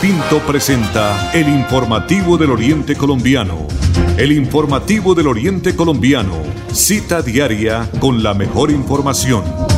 Pinto 0.00 0.40
presenta 0.46 1.30
el 1.32 1.48
informativo 1.48 2.36
del 2.36 2.50
Oriente 2.50 2.96
Colombiano. 2.96 3.66
El 4.18 4.32
informativo 4.32 5.14
del 5.14 5.26
Oriente 5.26 5.74
Colombiano. 5.74 6.34
Cita 6.72 7.22
diaria 7.22 7.90
con 7.98 8.22
la 8.22 8.34
mejor 8.34 8.70
información. 8.70 9.69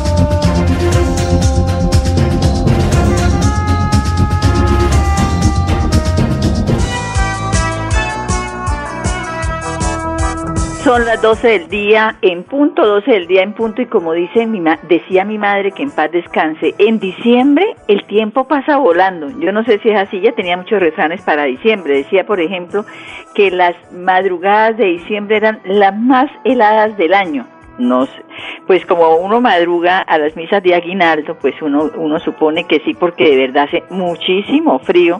Son 10.93 11.05
las 11.05 11.23
12 11.23 11.47
del 11.47 11.69
día, 11.69 12.17
en 12.21 12.43
punto, 12.43 12.85
12 12.85 13.09
del 13.09 13.25
día 13.25 13.41
en 13.41 13.53
punto, 13.53 13.81
y 13.81 13.87
como 13.87 14.13
dice 14.13 14.45
mi 14.45 14.61
decía 14.87 15.25
mi 15.25 15.39
madre 15.39 15.71
que 15.71 15.81
en 15.81 15.89
paz 15.89 16.11
descanse, 16.11 16.75
en 16.77 16.99
diciembre 16.99 17.65
el 17.87 18.05
tiempo 18.05 18.47
pasa 18.47 18.77
volando. 18.77 19.27
Yo 19.39 19.51
no 19.51 19.63
sé 19.63 19.79
si 19.79 19.89
es 19.89 19.97
así, 19.97 20.21
ya 20.21 20.33
tenía 20.33 20.55
muchos 20.55 20.79
refranes 20.79 21.23
para 21.23 21.45
diciembre. 21.45 21.95
Decía, 21.95 22.27
por 22.27 22.39
ejemplo, 22.39 22.85
que 23.33 23.49
las 23.49 23.73
madrugadas 23.91 24.77
de 24.77 24.85
diciembre 24.85 25.37
eran 25.37 25.61
las 25.65 25.97
más 25.97 26.29
heladas 26.43 26.95
del 26.95 27.15
año. 27.15 27.47
No 27.79 28.05
sé. 28.05 28.23
Pues 28.67 28.85
como 28.85 29.15
uno 29.15 29.41
madruga 29.41 29.97
a 29.97 30.19
las 30.19 30.35
misas 30.35 30.61
de 30.61 30.75
aguinaldo, 30.75 31.39
pues 31.41 31.59
uno, 31.63 31.89
uno 31.95 32.19
supone 32.19 32.65
que 32.65 32.81
sí, 32.81 32.93
porque 32.93 33.31
de 33.31 33.37
verdad 33.37 33.63
hace 33.63 33.83
muchísimo 33.89 34.77
frío 34.77 35.19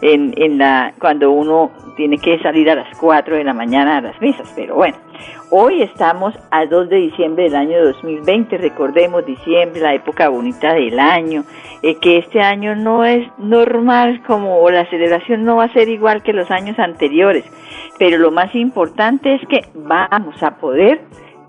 en, 0.00 0.34
en 0.36 0.58
la, 0.58 0.94
cuando 0.98 1.30
uno 1.30 1.70
tiene 1.96 2.18
que 2.18 2.38
salir 2.40 2.68
a 2.70 2.74
las 2.74 2.96
4 2.98 3.36
de 3.36 3.44
la 3.44 3.54
mañana 3.54 3.98
a 3.98 4.00
las 4.00 4.20
misas. 4.20 4.52
Pero 4.56 4.74
bueno, 4.74 4.96
hoy 5.50 5.82
estamos 5.82 6.34
a 6.50 6.66
2 6.66 6.88
de 6.88 6.96
diciembre 6.96 7.44
del 7.44 7.56
año 7.56 7.84
2020. 7.84 8.58
Recordemos 8.58 9.24
diciembre, 9.24 9.80
la 9.80 9.94
época 9.94 10.28
bonita 10.28 10.74
del 10.74 10.98
año. 10.98 11.44
Eh, 11.82 11.96
que 12.00 12.18
este 12.18 12.40
año 12.40 12.74
no 12.74 13.04
es 13.04 13.26
normal 13.38 14.22
como 14.26 14.68
la 14.70 14.88
celebración 14.90 15.44
no 15.44 15.56
va 15.56 15.64
a 15.64 15.72
ser 15.72 15.88
igual 15.88 16.22
que 16.22 16.32
los 16.32 16.50
años 16.50 16.78
anteriores. 16.78 17.44
Pero 17.98 18.18
lo 18.18 18.30
más 18.30 18.54
importante 18.54 19.34
es 19.34 19.46
que 19.48 19.60
vamos 19.74 20.42
a 20.42 20.56
poder 20.56 21.00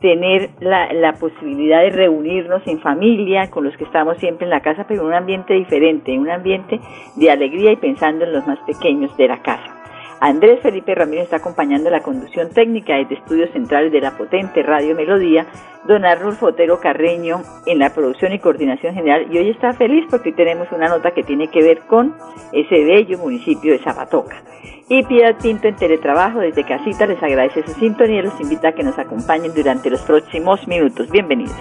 tener 0.05 0.51
la, 0.59 0.93
la, 0.93 1.13
posibilidad 1.13 1.81
de 1.81 1.89
reunirnos 1.89 2.61
en 2.67 2.79
familia, 2.79 3.49
con 3.49 3.63
los 3.63 3.75
que 3.75 3.85
estamos 3.85 4.19
siempre 4.19 4.45
en 4.45 4.51
la 4.51 4.59
casa, 4.59 4.85
pero 4.87 5.01
en 5.01 5.07
un 5.07 5.13
ambiente 5.15 5.55
diferente, 5.55 6.15
un 6.15 6.29
ambiente 6.29 6.79
de 7.15 7.31
alegría 7.31 7.71
y 7.71 7.75
pensando 7.77 8.23
en 8.23 8.33
los 8.33 8.45
más 8.45 8.59
pequeños 8.67 9.17
de 9.17 9.27
la 9.27 9.41
casa. 9.41 9.84
Andrés 10.19 10.61
Felipe 10.61 10.95
Ramírez 10.95 11.25
está 11.25 11.37
acompañando 11.37 11.89
la 11.89 12.01
conducción 12.01 12.49
técnica 12.49 12.95
desde 12.95 13.15
estudios 13.15 13.51
centrales 13.51 13.91
de 13.91 14.01
la 14.01 14.17
potente 14.17 14.63
Radio 14.63 14.95
Melodía, 14.95 15.45
don 15.87 16.05
Arnulfo 16.05 16.47
Otero 16.47 16.79
Carreño 16.79 17.41
en 17.65 17.79
la 17.79 17.93
producción 17.93 18.33
y 18.33 18.39
coordinación 18.39 18.93
general 18.95 19.27
y 19.31 19.37
hoy 19.37 19.49
está 19.49 19.73
feliz 19.73 20.05
porque 20.09 20.29
hoy 20.29 20.35
tenemos 20.35 20.67
una 20.71 20.87
nota 20.87 21.11
que 21.11 21.23
tiene 21.23 21.49
que 21.49 21.61
ver 21.61 21.81
con 21.81 22.15
ese 22.51 22.83
bello 22.83 23.17
municipio 23.17 23.73
de 23.73 23.79
Zapatoca. 23.79 24.41
Y 24.87 25.03
Piedad 25.03 25.35
Pinto 25.41 25.67
en 25.67 25.75
teletrabajo 25.75 26.39
desde 26.39 26.63
casita 26.63 27.07
les 27.07 27.21
agradece 27.21 27.63
su 27.63 27.73
sintonía 27.79 28.19
y 28.19 28.23
los 28.23 28.39
invita 28.39 28.69
a 28.69 28.71
que 28.73 28.83
nos 28.83 28.97
acompañen 28.97 29.53
durante 29.53 29.89
los 29.89 30.01
próximos 30.01 30.67
minutos. 30.67 31.09
Bienvenidos. 31.09 31.55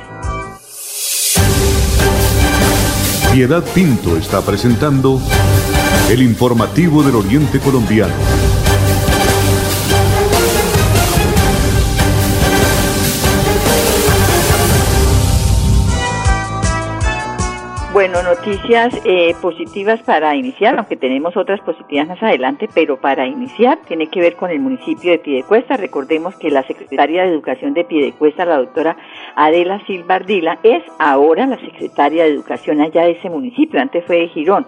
Piedad 3.33 3.65
Pinto 3.75 4.17
está 4.17 4.41
presentando 4.43 5.19
el 6.11 6.23
informativo 6.23 7.03
del 7.03 7.17
Oriente 7.17 7.59
Colombiano. 7.61 8.13
Bueno, 17.95 18.25
noticias 18.25 18.93
eh, 19.05 19.37
positivas 19.41 20.03
para 20.03 20.35
iniciar, 20.35 20.77
aunque 20.77 20.97
tenemos 20.97 21.37
otras 21.37 21.61
positivas 21.61 22.09
más 22.09 22.21
adelante, 22.25 22.69
pero 22.75 23.01
para 23.01 23.25
iniciar 23.25 23.79
tiene 23.87 24.09
que 24.09 24.21
ver 24.21 24.35
con 24.35 24.51
el 24.51 24.59
municipio 24.59 25.13
de 25.13 25.21
Piedecuesta. 25.21 25.77
Recordemos 25.77 26.35
que 26.35 26.51
la 26.51 26.67
secretaria 26.67 27.23
de 27.23 27.29
Educación 27.29 27.73
de 27.73 27.85
Piedecuesta, 27.85 28.45
la 28.45 28.59
doctora 28.59 28.97
Adela 29.37 29.81
Silva 29.87 30.17
Ardila, 30.17 30.59
es 30.65 30.83
ahora 30.99 31.47
la 31.47 31.59
secretaria 31.61 32.25
de 32.25 32.31
Educación 32.31 32.81
allá 32.81 33.05
de 33.05 33.13
ese 33.13 33.31
municipio, 33.31 33.81
antes 33.81 34.05
fue 34.05 34.17
de 34.17 34.29
Girón. 34.29 34.67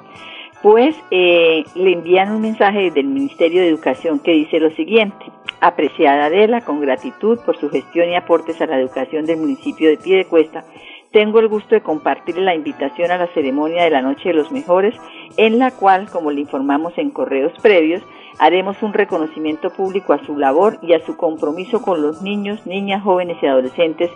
Pues 0.63 0.97
eh, 1.11 1.65
le 1.75 1.93
envían 1.93 2.33
un 2.33 2.41
mensaje 2.41 2.85
desde 2.85 3.01
el 3.01 3.09
Ministerio 3.09 3.61
de 3.61 3.69
Educación 3.69 4.19
que 4.19 4.33
dice 4.33 4.59
lo 4.59 4.71
siguiente. 4.71 5.27
Apreciada 5.61 6.27
Adela, 6.27 6.63
con 6.63 6.81
gratitud 6.81 7.39
por 7.45 7.57
su 7.57 7.71
gestión 7.71 8.09
y 8.09 8.17
aportes 8.17 8.61
a 8.61 8.67
la 8.67 8.79
educación 8.79 9.27
del 9.27 9.39
municipio 9.39 9.89
de 9.89 9.97
Piedecuesta, 9.97 10.65
tengo 11.13 11.41
el 11.41 11.49
gusto 11.49 11.75
de 11.75 11.81
compartir 11.81 12.37
la 12.37 12.55
invitación 12.55 13.11
a 13.11 13.17
la 13.17 13.29
ceremonia 13.29 13.85
de 13.85 13.91
la 13.91 14.03
Noche 14.03 14.29
de 14.31 14.35
los 14.35 14.53
Mejores, 14.53 14.95
en 15.39 15.59
la 15.59 15.71
cual, 15.71 16.11
como 16.11 16.31
le 16.31 16.43
informamos 16.43 16.93
en 16.99 17.11
correos 17.11 17.53
previos, 17.63 18.03
haremos 18.39 18.83
un 18.83 18.93
reconocimiento 18.93 19.71
público 19.71 20.13
a 20.13 20.25
su 20.27 20.37
labor 20.37 20.79
y 20.83 20.93
a 20.93 21.05
su 21.07 21.17
compromiso 21.17 21.81
con 21.81 22.03
los 22.03 22.21
niños, 22.23 22.67
niñas, 22.67 23.03
jóvenes 23.03 23.39
y 23.41 23.47
adolescentes 23.47 24.11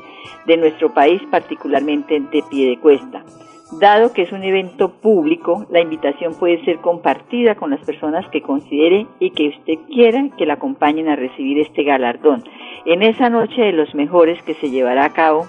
de 0.47 0.57
nuestro 0.57 0.93
país, 0.93 1.23
particularmente 1.31 2.21
de 2.21 2.43
Piedecuesta. 2.51 3.25
Dado 3.73 4.13
que 4.13 4.23
es 4.23 4.33
un 4.33 4.43
evento 4.43 4.91
público, 4.91 5.65
la 5.71 5.81
invitación 5.81 6.35
puede 6.35 6.65
ser 6.65 6.79
compartida 6.79 7.55
con 7.55 7.71
las 7.71 7.81
personas 7.85 8.29
que 8.31 8.43
considere 8.43 9.07
y 9.21 9.31
que 9.31 9.49
usted 9.49 9.75
quiera 9.87 10.29
que 10.37 10.45
la 10.45 10.55
acompañen 10.55 11.09
a 11.09 11.15
recibir 11.15 11.61
este 11.61 11.85
galardón. 11.85 12.43
En 12.85 13.03
esa 13.03 13.31
noche 13.31 13.63
de 13.63 13.73
los 13.73 13.95
mejores 13.95 14.43
que 14.43 14.55
se 14.55 14.71
llevará 14.71 15.05
a 15.05 15.13
cabo 15.13 15.47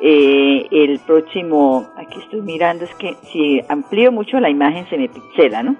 eh, 0.00 0.66
el 0.70 1.00
próximo, 1.00 1.86
aquí 1.96 2.20
estoy 2.20 2.42
mirando, 2.42 2.84
es 2.84 2.94
que 2.94 3.16
si 3.32 3.60
amplío 3.68 4.12
mucho 4.12 4.38
la 4.38 4.50
imagen 4.50 4.86
se 4.88 4.96
me 4.96 5.08
pixela, 5.08 5.64
¿no? 5.64 5.76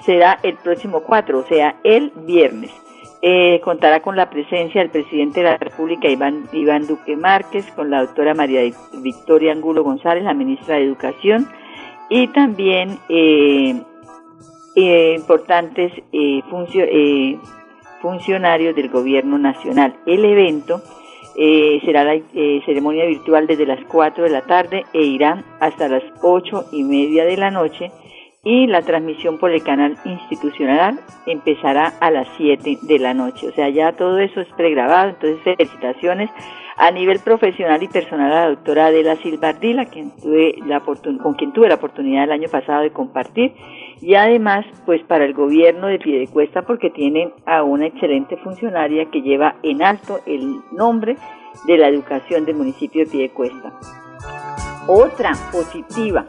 Será 0.00 0.38
el 0.42 0.56
próximo 0.56 1.00
4, 1.00 1.38
o 1.38 1.44
sea, 1.44 1.76
el 1.82 2.12
viernes. 2.26 2.70
Eh, 3.20 3.60
contará 3.64 4.00
con 4.00 4.14
la 4.16 4.30
presencia 4.30 4.80
del 4.80 4.90
presidente 4.90 5.40
de 5.40 5.46
la 5.46 5.56
República, 5.56 6.08
Iván, 6.08 6.44
Iván 6.52 6.86
Duque 6.86 7.16
Márquez, 7.16 7.66
con 7.72 7.90
la 7.90 8.02
doctora 8.02 8.34
María 8.34 8.62
Victoria 9.02 9.52
Angulo 9.52 9.82
González, 9.82 10.22
la 10.22 10.34
ministra 10.34 10.76
de 10.76 10.84
Educación, 10.84 11.48
y 12.08 12.28
también 12.28 12.98
eh, 13.08 13.82
importantes 15.16 15.92
funcionarios 18.00 18.76
del 18.76 18.88
gobierno 18.88 19.36
nacional. 19.36 19.96
El 20.06 20.24
evento 20.24 20.80
eh, 21.40 21.80
será 21.84 22.02
la 22.02 22.14
eh, 22.14 22.62
ceremonia 22.66 23.06
virtual 23.06 23.46
desde 23.46 23.64
las 23.64 23.78
4 23.84 24.24
de 24.24 24.30
la 24.30 24.42
tarde 24.42 24.84
e 24.92 25.04
irá 25.04 25.44
hasta 25.60 25.86
las 25.86 26.02
8 26.20 26.70
y 26.72 26.82
media 26.82 27.24
de 27.24 27.36
la 27.36 27.52
noche 27.52 27.92
y 28.48 28.66
la 28.66 28.80
transmisión 28.80 29.36
por 29.36 29.50
el 29.50 29.62
canal 29.62 29.98
institucional 30.06 30.98
empezará 31.26 31.92
a 32.00 32.10
las 32.10 32.26
7 32.38 32.78
de 32.80 32.98
la 32.98 33.12
noche. 33.12 33.46
O 33.46 33.52
sea, 33.52 33.68
ya 33.68 33.92
todo 33.92 34.18
eso 34.20 34.40
es 34.40 34.48
pregrabado, 34.56 35.10
entonces 35.10 35.42
felicitaciones 35.42 36.30
a 36.78 36.90
nivel 36.90 37.18
profesional 37.18 37.82
y 37.82 37.88
personal 37.88 38.32
a 38.32 38.44
la 38.44 38.48
doctora 38.48 38.86
Adela 38.86 39.16
Silva 39.16 39.50
Ardila, 39.50 39.84
quien 39.90 40.12
tuve 40.16 40.54
con 41.22 41.34
quien 41.34 41.52
tuve 41.52 41.68
la 41.68 41.74
oportunidad 41.74 42.24
el 42.24 42.32
año 42.32 42.48
pasado 42.48 42.80
de 42.80 42.90
compartir, 42.90 43.52
y 44.00 44.14
además 44.14 44.64
pues 44.86 45.02
para 45.02 45.26
el 45.26 45.34
gobierno 45.34 45.88
de 45.88 45.98
Piedecuesta 45.98 46.62
porque 46.62 46.88
tiene 46.88 47.34
a 47.44 47.62
una 47.62 47.88
excelente 47.88 48.38
funcionaria 48.38 49.10
que 49.10 49.20
lleva 49.20 49.56
en 49.62 49.82
alto 49.82 50.20
el 50.24 50.60
nombre 50.72 51.18
de 51.66 51.76
la 51.76 51.88
educación 51.88 52.46
del 52.46 52.56
municipio 52.56 53.04
de 53.04 53.10
Piedecuesta. 53.10 53.74
Otra 54.90 55.32
positiva 55.52 56.24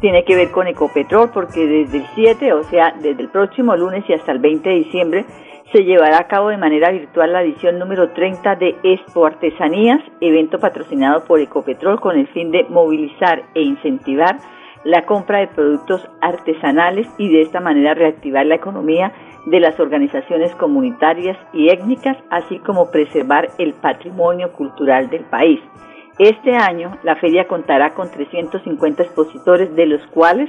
tiene 0.00 0.24
que 0.24 0.36
ver 0.36 0.52
con 0.52 0.68
Ecopetrol 0.68 1.30
porque 1.30 1.66
desde 1.66 1.98
el 1.98 2.06
7, 2.14 2.52
o 2.52 2.62
sea, 2.62 2.92
desde 2.92 3.22
el 3.22 3.28
próximo 3.28 3.74
lunes 3.74 4.04
y 4.08 4.12
hasta 4.12 4.30
el 4.30 4.38
20 4.38 4.68
de 4.68 4.74
diciembre, 4.76 5.24
se 5.72 5.82
llevará 5.82 6.18
a 6.18 6.28
cabo 6.28 6.50
de 6.50 6.56
manera 6.56 6.92
virtual 6.92 7.32
la 7.32 7.42
edición 7.42 7.80
número 7.80 8.12
30 8.12 8.54
de 8.54 8.76
Expo 8.84 9.26
Artesanías, 9.26 10.00
evento 10.20 10.60
patrocinado 10.60 11.24
por 11.24 11.40
Ecopetrol 11.40 12.00
con 12.00 12.16
el 12.16 12.28
fin 12.28 12.52
de 12.52 12.62
movilizar 12.70 13.42
e 13.52 13.62
incentivar 13.62 14.38
la 14.84 15.02
compra 15.06 15.40
de 15.40 15.48
productos 15.48 16.08
artesanales 16.20 17.08
y 17.18 17.32
de 17.32 17.40
esta 17.40 17.58
manera 17.58 17.94
reactivar 17.94 18.46
la 18.46 18.54
economía 18.54 19.12
de 19.46 19.58
las 19.58 19.80
organizaciones 19.80 20.54
comunitarias 20.54 21.36
y 21.52 21.68
étnicas, 21.68 22.16
así 22.30 22.60
como 22.60 22.92
preservar 22.92 23.48
el 23.58 23.72
patrimonio 23.74 24.52
cultural 24.52 25.10
del 25.10 25.24
país. 25.24 25.58
Este 26.18 26.54
año 26.54 26.96
la 27.02 27.16
feria 27.16 27.48
contará 27.48 27.94
con 27.94 28.10
350 28.10 29.02
expositores, 29.02 29.74
de 29.74 29.86
los 29.86 30.06
cuales 30.08 30.48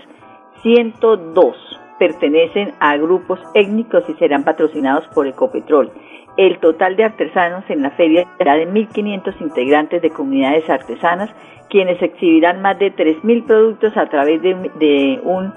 102 0.61 1.55
pertenecen 1.97 2.73
a 2.79 2.97
grupos 2.97 3.39
étnicos 3.53 4.03
y 4.07 4.13
serán 4.13 4.43
patrocinados 4.43 5.07
por 5.07 5.25
Ecopetrol. 5.27 5.91
El 6.37 6.59
total 6.59 6.97
de 6.97 7.05
artesanos 7.05 7.63
en 7.69 7.81
la 7.81 7.91
feria 7.91 8.27
será 8.37 8.55
de 8.55 8.67
1.500 8.67 9.41
integrantes 9.41 10.01
de 10.01 10.09
comunidades 10.11 10.69
artesanas, 10.69 11.29
quienes 11.69 12.01
exhibirán 12.01 12.61
más 12.61 12.77
de 12.77 12.93
3.000 12.93 13.45
productos 13.45 13.95
a 13.97 14.07
través 14.09 14.41
de, 14.41 15.19
un 15.23 15.53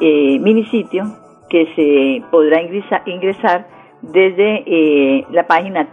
eh, 0.00 0.38
mini, 0.38 0.64
sitio 0.66 1.04
que 1.50 1.66
se 1.74 2.22
podrá 2.30 2.62
ingresar, 2.62 3.66
desde 4.00 4.62
eh, 4.66 5.24
la 5.30 5.46
página 5.46 5.92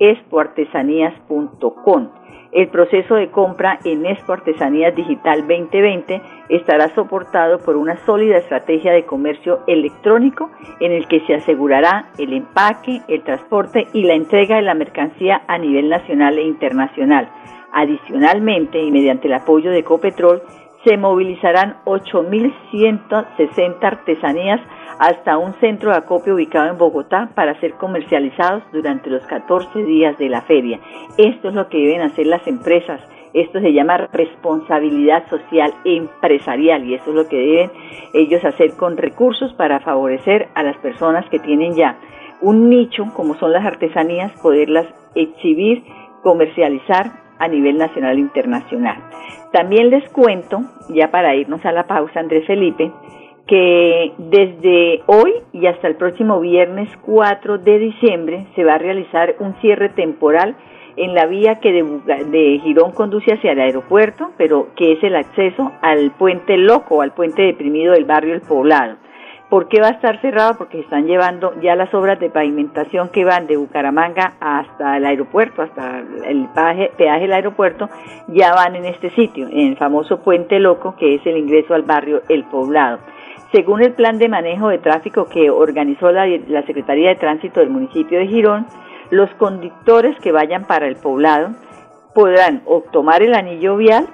www.espoartesanías.com. 0.00 2.08
El 2.52 2.68
proceso 2.68 3.14
de 3.14 3.30
compra 3.30 3.78
en 3.84 4.04
Expo 4.06 4.32
Artesanías 4.32 4.96
Digital 4.96 5.46
2020 5.46 6.20
estará 6.48 6.92
soportado 6.96 7.58
por 7.58 7.76
una 7.76 7.96
sólida 8.04 8.38
estrategia 8.38 8.92
de 8.92 9.04
comercio 9.04 9.60
electrónico 9.68 10.50
en 10.80 10.90
el 10.90 11.06
que 11.06 11.20
se 11.26 11.34
asegurará 11.34 12.06
el 12.18 12.32
empaque, 12.32 13.02
el 13.06 13.22
transporte 13.22 13.86
y 13.92 14.02
la 14.02 14.14
entrega 14.14 14.56
de 14.56 14.62
la 14.62 14.74
mercancía 14.74 15.42
a 15.46 15.58
nivel 15.58 15.90
nacional 15.90 16.38
e 16.38 16.42
internacional. 16.42 17.30
Adicionalmente, 17.72 18.82
y 18.82 18.90
mediante 18.90 19.28
el 19.28 19.34
apoyo 19.34 19.70
de 19.70 19.84
Copetrol, 19.84 20.42
se 20.84 20.96
movilizarán 20.96 21.76
8.160 21.84 23.78
artesanías 23.80 24.60
hasta 25.00 25.38
un 25.38 25.54
centro 25.54 25.90
de 25.90 25.96
acopio 25.96 26.34
ubicado 26.34 26.68
en 26.68 26.76
Bogotá 26.76 27.30
para 27.34 27.58
ser 27.58 27.72
comercializados 27.72 28.62
durante 28.70 29.08
los 29.08 29.26
14 29.26 29.82
días 29.82 30.16
de 30.18 30.28
la 30.28 30.42
feria. 30.42 30.78
Esto 31.16 31.48
es 31.48 31.54
lo 31.54 31.70
que 31.70 31.78
deben 31.78 32.02
hacer 32.02 32.26
las 32.26 32.46
empresas. 32.46 33.00
Esto 33.32 33.60
se 33.60 33.72
llama 33.72 34.08
responsabilidad 34.12 35.26
social 35.30 35.72
empresarial 35.86 36.84
y 36.84 36.94
eso 36.94 37.10
es 37.10 37.16
lo 37.16 37.28
que 37.28 37.38
deben 37.38 37.70
ellos 38.12 38.44
hacer 38.44 38.76
con 38.76 38.98
recursos 38.98 39.54
para 39.54 39.80
favorecer 39.80 40.48
a 40.54 40.62
las 40.62 40.76
personas 40.76 41.26
que 41.30 41.38
tienen 41.38 41.74
ya 41.74 41.96
un 42.42 42.68
nicho, 42.68 43.06
como 43.14 43.36
son 43.36 43.52
las 43.52 43.64
artesanías, 43.64 44.32
poderlas 44.42 44.86
exhibir, 45.14 45.82
comercializar 46.22 47.12
a 47.38 47.48
nivel 47.48 47.78
nacional 47.78 48.18
e 48.18 48.20
internacional. 48.20 48.98
También 49.50 49.88
les 49.88 50.06
cuento, 50.10 50.60
ya 50.90 51.10
para 51.10 51.34
irnos 51.34 51.64
a 51.64 51.72
la 51.72 51.86
pausa, 51.86 52.20
Andrés 52.20 52.46
Felipe, 52.46 52.92
que 53.50 54.12
desde 54.16 55.02
hoy 55.06 55.32
y 55.52 55.66
hasta 55.66 55.88
el 55.88 55.96
próximo 55.96 56.38
viernes 56.38 56.88
4 57.02 57.58
de 57.58 57.78
diciembre 57.80 58.46
se 58.54 58.62
va 58.62 58.74
a 58.74 58.78
realizar 58.78 59.34
un 59.40 59.54
cierre 59.60 59.88
temporal 59.88 60.54
en 60.96 61.14
la 61.14 61.26
vía 61.26 61.56
que 61.56 61.72
de, 61.72 62.60
Girón 62.62 62.92
conduce 62.92 63.32
hacia 63.32 63.50
el 63.50 63.60
aeropuerto, 63.60 64.30
pero 64.36 64.68
que 64.76 64.92
es 64.92 65.02
el 65.02 65.16
acceso 65.16 65.72
al 65.82 66.12
puente 66.12 66.56
loco, 66.58 67.02
al 67.02 67.12
puente 67.12 67.42
deprimido 67.42 67.94
del 67.94 68.04
barrio 68.04 68.34
El 68.34 68.42
Poblado. 68.42 68.98
¿Por 69.48 69.66
qué 69.66 69.80
va 69.80 69.88
a 69.88 69.92
estar 69.92 70.20
cerrado? 70.20 70.56
Porque 70.56 70.78
están 70.78 71.08
llevando 71.08 71.60
ya 71.60 71.74
las 71.74 71.92
obras 71.92 72.20
de 72.20 72.30
pavimentación 72.30 73.08
que 73.08 73.24
van 73.24 73.48
de 73.48 73.56
Bucaramanga 73.56 74.34
hasta 74.38 74.96
el 74.96 75.04
aeropuerto, 75.04 75.62
hasta 75.62 76.04
el 76.24 76.46
peaje 76.54 77.20
del 77.22 77.32
aeropuerto, 77.32 77.88
ya 78.28 78.54
van 78.54 78.76
en 78.76 78.84
este 78.84 79.10
sitio, 79.10 79.48
en 79.48 79.70
el 79.70 79.76
famoso 79.76 80.20
puente 80.20 80.60
loco 80.60 80.94
que 80.96 81.16
es 81.16 81.26
el 81.26 81.36
ingreso 81.36 81.74
al 81.74 81.82
barrio 81.82 82.22
El 82.28 82.44
Poblado. 82.44 83.00
Según 83.52 83.82
el 83.82 83.94
plan 83.94 84.18
de 84.18 84.28
manejo 84.28 84.68
de 84.68 84.78
tráfico 84.78 85.26
que 85.26 85.50
organizó 85.50 86.12
la, 86.12 86.24
Secretaría 86.66 87.08
de 87.08 87.16
Tránsito 87.16 87.60
del 87.60 87.70
municipio 87.70 88.18
de 88.18 88.28
Girón, 88.28 88.66
los 89.10 89.28
conductores 89.34 90.16
que 90.20 90.30
vayan 90.30 90.66
para 90.66 90.86
el 90.86 90.96
poblado 90.96 91.50
podrán 92.14 92.62
o 92.66 92.82
tomar 92.92 93.22
el 93.22 93.34
anillo 93.34 93.76
vial 93.76 94.06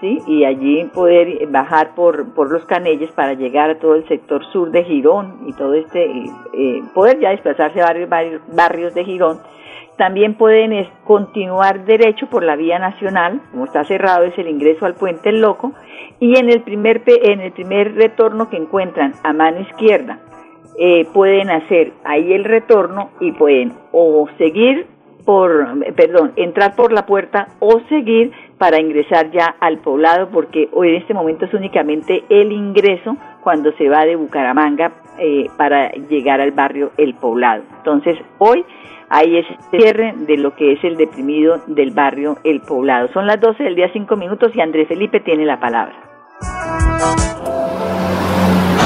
¿sí? 0.00 0.20
y 0.28 0.44
allí 0.44 0.84
poder 0.94 1.44
bajar 1.48 1.96
por, 1.96 2.34
por 2.34 2.52
los 2.52 2.64
canelles 2.66 3.10
para 3.12 3.34
llegar 3.34 3.70
a 3.70 3.78
todo 3.80 3.96
el 3.96 4.06
sector 4.06 4.44
sur 4.52 4.70
de 4.70 4.84
Girón 4.84 5.40
y 5.48 5.52
todo 5.54 5.74
este, 5.74 6.04
eh, 6.04 6.82
poder 6.94 7.18
ya 7.18 7.30
desplazarse 7.30 7.80
a 7.82 7.86
varios, 7.86 8.08
varios 8.08 8.42
barrios 8.54 8.94
de 8.94 9.04
Girón 9.04 9.40
también 9.96 10.34
pueden 10.34 10.88
continuar 11.04 11.84
derecho 11.84 12.26
por 12.26 12.42
la 12.42 12.56
vía 12.56 12.78
nacional, 12.78 13.40
como 13.50 13.64
está 13.64 13.84
cerrado 13.84 14.24
es 14.24 14.36
el 14.38 14.48
ingreso 14.48 14.86
al 14.86 14.94
puente 14.94 15.28
El 15.28 15.40
Loco, 15.40 15.72
y 16.20 16.36
en 16.38 16.50
el 16.50 16.62
primer, 16.62 17.02
en 17.06 17.40
el 17.40 17.52
primer 17.52 17.94
retorno 17.94 18.50
que 18.50 18.56
encuentran 18.56 19.14
a 19.22 19.32
mano 19.32 19.60
izquierda, 19.60 20.18
eh, 20.78 21.06
pueden 21.14 21.50
hacer 21.50 21.92
ahí 22.04 22.32
el 22.32 22.44
retorno 22.44 23.10
y 23.20 23.32
pueden 23.32 23.72
o 23.92 24.28
seguir 24.38 24.86
por, 25.24 25.66
perdón, 25.94 26.32
entrar 26.36 26.74
por 26.74 26.92
la 26.92 27.06
puerta 27.06 27.48
o 27.60 27.80
seguir 27.88 28.32
para 28.58 28.80
ingresar 28.80 29.30
ya 29.30 29.54
al 29.60 29.78
poblado, 29.78 30.28
porque 30.30 30.68
hoy 30.72 30.90
en 30.90 30.96
este 30.96 31.14
momento 31.14 31.44
es 31.44 31.54
únicamente 31.54 32.24
el 32.28 32.52
ingreso 32.52 33.16
cuando 33.44 33.70
se 33.72 33.88
va 33.88 34.04
de 34.04 34.16
Bucaramanga 34.16 34.90
eh, 35.18 35.46
para 35.56 35.92
llegar 35.92 36.40
al 36.40 36.50
barrio 36.50 36.90
El 36.96 37.14
Poblado. 37.14 37.62
Entonces, 37.76 38.18
hoy 38.38 38.64
hay 39.10 39.36
ese 39.36 39.56
cierre 39.70 40.14
de 40.16 40.38
lo 40.38 40.56
que 40.56 40.72
es 40.72 40.82
el 40.82 40.96
deprimido 40.96 41.62
del 41.68 41.92
barrio 41.92 42.38
El 42.42 42.62
Poblado. 42.62 43.08
Son 43.12 43.26
las 43.26 43.40
12 43.40 43.62
del 43.62 43.76
día 43.76 43.90
5 43.92 44.16
minutos 44.16 44.50
y 44.56 44.60
Andrés 44.60 44.88
Felipe 44.88 45.20
tiene 45.20 45.44
la 45.44 45.60
palabra. 45.60 45.94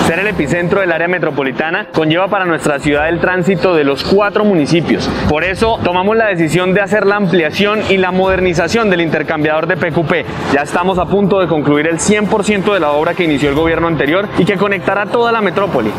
Ser 0.08 0.20
el 0.20 0.28
epicentro 0.28 0.80
del 0.80 0.90
área 0.90 1.06
metropolitana 1.06 1.88
conlleva 1.92 2.28
para 2.28 2.46
nuestra 2.46 2.78
ciudad 2.78 3.10
el 3.10 3.20
tránsito 3.20 3.74
de 3.74 3.84
los 3.84 4.02
cuatro 4.02 4.42
municipios. 4.42 5.06
Por 5.28 5.44
eso 5.44 5.78
tomamos 5.84 6.16
la 6.16 6.28
decisión 6.28 6.72
de 6.72 6.80
hacer 6.80 7.04
la 7.04 7.16
ampliación 7.16 7.80
y 7.90 7.98
la 7.98 8.10
modernización 8.10 8.88
del 8.88 9.02
intercambiador 9.02 9.66
de 9.66 9.76
PQP. 9.76 10.54
Ya 10.54 10.62
estamos 10.62 10.96
a 10.98 11.04
punto 11.04 11.40
de 11.40 11.46
concluir 11.46 11.86
el 11.88 11.98
100% 11.98 12.72
de 12.72 12.80
la 12.80 12.92
obra 12.92 13.12
que 13.12 13.24
inició 13.24 13.50
el 13.50 13.54
gobierno 13.54 13.86
anterior 13.86 14.26
y 14.38 14.46
que 14.46 14.56
conectará 14.56 15.04
toda 15.04 15.30
la 15.30 15.42
metrópoli. 15.42 15.90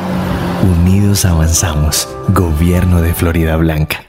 Unidos 0.64 1.26
avanzamos. 1.26 2.10
Gobierno 2.30 3.04
de 3.04 3.14
Florida 3.14 3.58
Blanca. 3.58 4.09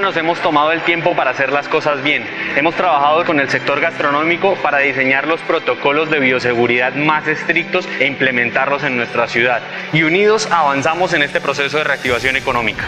Nos 0.00 0.16
hemos 0.16 0.40
tomado 0.40 0.72
el 0.72 0.80
tiempo 0.82 1.14
para 1.14 1.30
hacer 1.30 1.52
las 1.52 1.68
cosas 1.68 2.02
bien. 2.02 2.24
Hemos 2.56 2.74
trabajado 2.74 3.24
con 3.24 3.38
el 3.38 3.48
sector 3.48 3.78
gastronómico 3.78 4.56
para 4.56 4.78
diseñar 4.78 5.28
los 5.28 5.40
protocolos 5.42 6.10
de 6.10 6.18
bioseguridad 6.18 6.94
más 6.94 7.28
estrictos 7.28 7.88
e 8.00 8.06
implementarlos 8.06 8.82
en 8.82 8.96
nuestra 8.96 9.28
ciudad. 9.28 9.60
Y 9.92 10.02
unidos 10.02 10.48
avanzamos 10.50 11.12
en 11.12 11.22
este 11.22 11.40
proceso 11.40 11.78
de 11.78 11.84
reactivación 11.84 12.34
económica. 12.34 12.82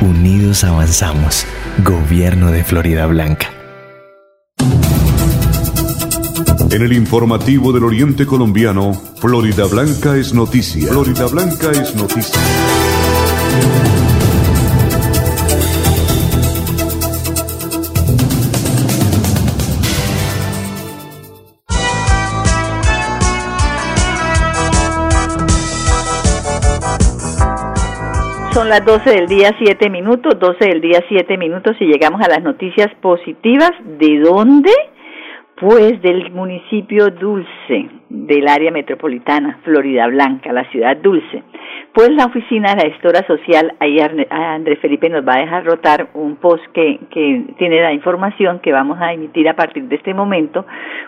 Unidos 0.00 0.64
avanzamos. 0.64 1.46
Gobierno 1.78 2.50
de 2.50 2.64
Florida 2.64 3.06
Blanca. 3.06 3.48
En 6.70 6.82
el 6.82 6.92
informativo 6.92 7.72
del 7.72 7.84
Oriente 7.84 8.26
Colombiano, 8.26 8.94
Florida 9.20 9.66
Blanca 9.66 10.16
es 10.16 10.34
noticia. 10.34 10.88
Florida 10.88 11.26
Blanca 11.26 11.70
es 11.70 11.94
noticia. 11.94 12.40
Son 28.52 28.68
las 28.68 28.84
12 28.84 29.08
del 29.08 29.26
día 29.28 29.50
7 29.58 29.88
minutos, 29.88 30.38
12 30.38 30.66
del 30.66 30.82
día 30.82 31.02
7 31.08 31.38
minutos 31.38 31.74
y 31.80 31.86
llegamos 31.86 32.20
a 32.20 32.28
las 32.28 32.42
noticias 32.42 32.88
positivas. 33.00 33.70
¿De 33.82 34.18
dónde? 34.20 34.70
Pues 35.58 36.02
del 36.02 36.30
municipio 36.32 37.06
Dulce, 37.08 37.88
del 38.12 38.46
área 38.46 38.70
metropolitana, 38.70 39.58
Florida 39.64 40.06
Blanca, 40.06 40.52
la 40.52 40.68
ciudad 40.70 40.98
Dulce. 40.98 41.42
Pues 41.94 42.10
la 42.10 42.26
oficina 42.26 42.74
de 42.74 42.82
la 42.82 42.90
gestora 42.90 43.26
social, 43.26 43.74
ahí 43.80 43.98
Andrés 44.30 44.78
Felipe 44.80 45.08
nos 45.08 45.26
va 45.26 45.34
a 45.34 45.40
dejar 45.40 45.64
rotar 45.64 46.08
un 46.14 46.36
post 46.36 46.64
que, 46.74 46.98
que 47.10 47.44
tiene 47.58 47.80
la 47.80 47.92
información 47.92 48.60
que 48.60 48.72
vamos 48.72 48.98
a 49.00 49.12
emitir 49.12 49.48
a 49.48 49.56
partir 49.56 49.84
de 49.84 49.96
este 49.96 50.12
momento, 50.14 50.66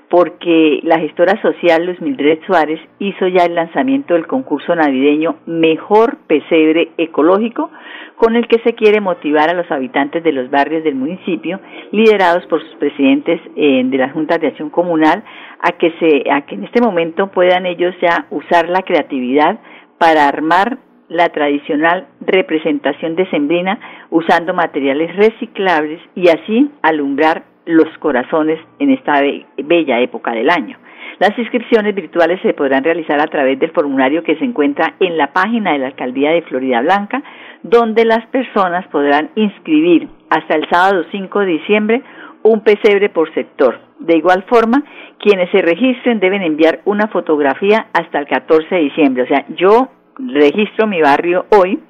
porque 0.08 0.80
la 0.82 0.98
gestora 0.98 1.40
social 1.42 1.84
Luis 1.84 2.00
Mildred 2.00 2.40
Suárez 2.46 2.80
hizo 2.98 3.28
ya 3.28 3.44
el 3.44 3.54
lanzamiento 3.54 4.14
del 4.14 4.26
concurso 4.26 4.74
navideño 4.74 5.36
Mejor 5.46 6.18
Pesebre 6.26 6.90
Ecológico, 6.96 7.70
con 8.16 8.36
el 8.36 8.46
que 8.46 8.60
se 8.60 8.74
quiere 8.74 9.00
motivar 9.00 9.50
a 9.50 9.54
los 9.54 9.70
habitantes 9.70 10.22
de 10.22 10.32
los 10.32 10.50
barrios 10.50 10.84
del 10.84 10.94
municipio, 10.94 11.60
liderados 11.92 12.46
por 12.46 12.62
sus 12.62 12.74
presidentes 12.76 13.40
eh, 13.56 13.82
de 13.84 13.98
las 13.98 14.12
juntas 14.12 14.40
de 14.40 14.48
acción 14.48 14.70
comunal, 14.70 15.24
a 15.60 15.72
que, 15.72 15.92
se, 15.98 16.30
a 16.30 16.42
que 16.42 16.54
en 16.54 16.64
este 16.64 16.80
momento 16.80 16.93
puedan 17.32 17.66
ellos 17.66 17.94
ya 18.00 18.26
usar 18.30 18.68
la 18.68 18.82
creatividad 18.82 19.58
para 19.98 20.28
armar 20.28 20.78
la 21.08 21.28
tradicional 21.28 22.06
representación 22.20 23.14
decembrina 23.14 23.78
usando 24.10 24.54
materiales 24.54 25.14
reciclables 25.16 26.00
y 26.14 26.28
así 26.28 26.70
alumbrar 26.82 27.44
los 27.66 27.88
corazones 27.98 28.58
en 28.78 28.90
esta 28.90 29.22
bella 29.56 30.00
época 30.00 30.32
del 30.32 30.50
año. 30.50 30.78
Las 31.18 31.38
inscripciones 31.38 31.94
virtuales 31.94 32.40
se 32.42 32.54
podrán 32.54 32.82
realizar 32.82 33.20
a 33.20 33.26
través 33.26 33.58
del 33.58 33.70
formulario 33.70 34.24
que 34.24 34.36
se 34.36 34.44
encuentra 34.44 34.94
en 34.98 35.16
la 35.16 35.32
página 35.32 35.72
de 35.72 35.78
la 35.78 35.86
Alcaldía 35.86 36.32
de 36.32 36.42
Florida 36.42 36.80
Blanca, 36.80 37.22
donde 37.62 38.04
las 38.04 38.26
personas 38.26 38.86
podrán 38.88 39.30
inscribir 39.36 40.08
hasta 40.28 40.56
el 40.56 40.68
sábado 40.68 41.04
5 41.12 41.40
de 41.40 41.46
diciembre 41.46 42.02
un 42.42 42.60
pesebre 42.60 43.08
por 43.08 43.32
sector. 43.32 43.78
De 44.04 44.16
igual 44.16 44.44
forma, 44.48 44.84
quienes 45.18 45.50
se 45.50 45.62
registren 45.62 46.20
deben 46.20 46.42
enviar 46.42 46.80
una 46.84 47.08
fotografía 47.08 47.86
hasta 47.92 48.18
el 48.18 48.26
14 48.26 48.74
de 48.74 48.80
diciembre. 48.82 49.22
O 49.22 49.26
sea, 49.26 49.46
yo 49.56 49.88
registro 50.18 50.86
mi 50.86 51.00
barrio 51.00 51.46
hoy, 51.50 51.80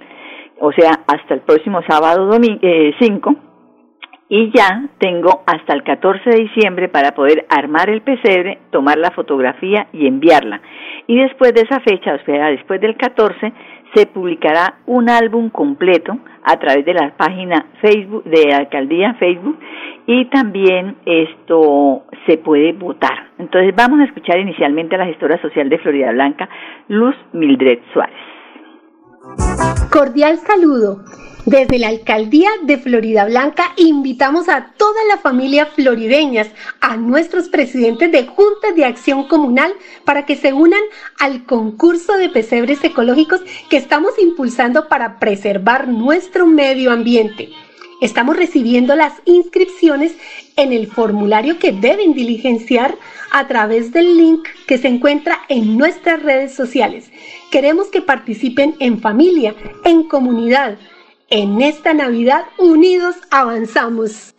o 0.61 0.73
sea, 0.73 1.01
hasta 1.07 1.35
el 1.35 1.41
próximo 1.41 1.81
sábado 1.89 2.31
5, 2.33 2.61
eh, 2.63 2.95
y 4.29 4.51
ya 4.55 4.89
tengo 4.99 5.43
hasta 5.47 5.75
el 5.75 5.83
14 5.83 6.31
de 6.31 6.41
diciembre 6.45 6.89
para 6.89 7.15
poder 7.15 7.47
armar 7.51 7.91
el 7.91 8.03
pesebre, 8.03 8.59
tomar 8.71 8.99
la 8.99 9.11
fotografía 9.11 9.89
y 9.93 10.07
enviarla. 10.07 10.61
Y 11.07 11.19
después 11.19 11.53
de 11.53 11.63
esa 11.63 11.81
fecha, 11.81 12.15
o 12.15 12.25
sea, 12.25 12.47
después 12.47 12.81
del 12.81 12.97
14, 12.97 13.53
se 13.95 14.07
publicará 14.07 14.75
un 14.87 15.09
álbum 15.09 15.51
completo 15.51 16.19
a 16.43 16.59
través 16.59 16.85
de 16.85 16.95
la 16.95 17.17
página 17.17 17.67
Facebook 17.81 18.25
de 18.25 18.53
alcaldía 18.53 19.15
Facebook 19.15 19.59
y 20.07 20.27
también 20.27 20.97
esto 21.07 22.03
se 22.27 22.37
puede 22.39 22.73
votar. 22.73 23.29
Entonces 23.39 23.75
vamos 23.75 24.01
a 24.01 24.05
escuchar 24.05 24.39
inicialmente 24.39 24.95
a 24.95 24.99
la 24.99 25.07
gestora 25.07 25.41
social 25.41 25.69
de 25.69 25.79
Florida 25.79 26.13
Blanca, 26.13 26.49
Luz 26.89 27.17
Mildred 27.33 27.79
Suárez. 27.93 28.34
Cordial 29.91 30.41
saludo. 30.47 31.05
Desde 31.47 31.79
la 31.79 31.89
Alcaldía 31.89 32.51
de 32.63 32.79
Florida 32.79 33.27
Blanca 33.27 33.75
invitamos 33.77 34.49
a 34.49 34.73
toda 34.79 35.05
la 35.09 35.19
familia 35.19 35.67
florideñas, 35.67 36.49
a 36.81 36.97
nuestros 36.97 37.49
presidentes 37.49 38.11
de 38.11 38.27
juntas 38.27 38.75
de 38.75 38.87
acción 38.87 39.29
comunal 39.29 39.75
para 40.05 40.25
que 40.25 40.37
se 40.37 40.53
unan 40.53 40.81
al 41.19 41.45
concurso 41.45 42.17
de 42.17 42.31
pesebres 42.31 42.83
ecológicos 42.83 43.43
que 43.69 43.77
estamos 43.77 44.13
impulsando 44.19 44.89
para 44.89 45.19
preservar 45.19 45.87
nuestro 45.89 46.47
medio 46.47 46.91
ambiente. 46.91 47.51
Estamos 48.01 48.37
recibiendo 48.37 48.97
las 48.97 49.15
inscripciones 49.25 50.15
en 50.57 50.73
el 50.73 50.87
formulario 50.89 51.59
que 51.59 51.73
deben 51.73 52.15
diligenciar 52.15 52.97
a 53.31 53.47
través 53.47 53.93
del 53.93 54.17
link 54.17 54.47
que 54.67 54.79
se 54.79 54.89
encuentra 54.89 55.41
en 55.49 55.77
nuestras 55.77 56.23
redes 56.23 56.55
sociales. 56.55 57.11
Queremos 57.55 57.89
que 57.89 58.03
participen 58.03 58.75
en 58.81 58.99
familia, 58.99 59.55
en 59.85 60.09
comunidad, 60.09 60.77
en 61.31 61.63
esta 61.63 61.95
Navidad, 61.95 62.43
unidos 62.59 63.15
avanzamos. 63.31 64.35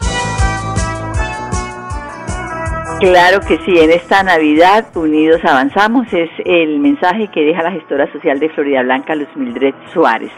Claro 3.00 3.40
que 3.48 3.58
sí, 3.60 3.80
en 3.80 3.92
esta 3.92 4.22
Navidad, 4.22 4.88
unidos 4.98 5.40
avanzamos, 5.46 6.12
es 6.12 6.30
el 6.44 6.80
mensaje 6.80 7.30
que 7.34 7.46
deja 7.46 7.64
la 7.64 7.72
gestora 7.72 8.12
social 8.12 8.38
de 8.38 8.50
Florida 8.50 8.84
Blanca, 8.84 9.16
Luz 9.16 9.30
Mildred 9.38 9.76
Suárez. 9.94 10.34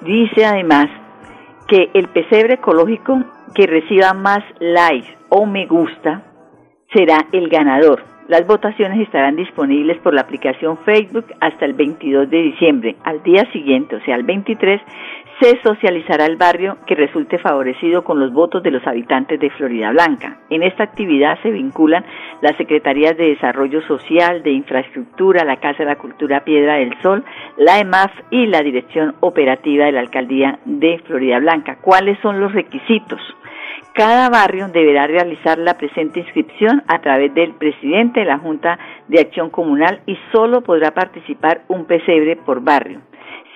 Dice 0.00 0.46
además 0.46 0.86
que 1.68 1.90
el 1.92 2.08
pesebre 2.08 2.54
ecológico 2.54 3.22
que 3.54 3.66
reciba 3.66 4.14
más 4.14 4.42
likes 4.60 5.14
o 5.28 5.44
me 5.44 5.66
gusta 5.66 6.22
será 6.90 7.26
el 7.32 7.50
ganador. 7.50 8.13
Las 8.26 8.46
votaciones 8.46 9.00
estarán 9.00 9.36
disponibles 9.36 9.98
por 9.98 10.14
la 10.14 10.22
aplicación 10.22 10.78
Facebook 10.78 11.26
hasta 11.40 11.66
el 11.66 11.74
22 11.74 12.30
de 12.30 12.42
diciembre. 12.42 12.96
Al 13.04 13.22
día 13.22 13.44
siguiente, 13.52 13.96
o 13.96 14.00
sea, 14.00 14.16
el 14.16 14.22
23, 14.22 14.80
se 15.40 15.60
socializará 15.62 16.24
el 16.24 16.36
barrio 16.36 16.78
que 16.86 16.94
resulte 16.94 17.38
favorecido 17.38 18.02
con 18.02 18.20
los 18.20 18.32
votos 18.32 18.62
de 18.62 18.70
los 18.70 18.86
habitantes 18.86 19.38
de 19.40 19.50
Florida 19.50 19.90
Blanca. 19.90 20.38
En 20.48 20.62
esta 20.62 20.84
actividad 20.84 21.38
se 21.42 21.50
vinculan 21.50 22.04
las 22.40 22.56
Secretarías 22.56 23.16
de 23.16 23.28
Desarrollo 23.28 23.82
Social, 23.82 24.42
de 24.42 24.52
Infraestructura, 24.52 25.44
la 25.44 25.56
Casa 25.56 25.78
de 25.80 25.90
la 25.90 25.96
Cultura 25.96 26.44
Piedra 26.44 26.76
del 26.76 26.94
Sol, 27.02 27.24
la 27.58 27.78
EMAF 27.78 28.12
y 28.30 28.46
la 28.46 28.62
Dirección 28.62 29.16
Operativa 29.20 29.86
de 29.86 29.92
la 29.92 30.00
Alcaldía 30.00 30.60
de 30.64 30.98
Florida 31.04 31.40
Blanca. 31.40 31.76
¿Cuáles 31.82 32.18
son 32.20 32.40
los 32.40 32.52
requisitos? 32.52 33.20
Cada 33.94 34.28
barrio 34.28 34.68
deberá 34.68 35.06
realizar 35.06 35.58
la 35.58 35.78
presente 35.78 36.20
inscripción 36.20 36.82
a 36.88 37.00
través 37.00 37.32
del 37.32 37.54
presidente 37.54 38.20
de 38.20 38.26
la 38.26 38.38
Junta 38.38 38.78
de 39.08 39.20
Acción 39.20 39.50
Comunal 39.50 40.00
y 40.06 40.18
solo 40.32 40.62
podrá 40.62 40.90
participar 40.92 41.62
un 41.68 41.84
pesebre 41.86 42.36
por 42.36 42.60
barrio 42.60 43.00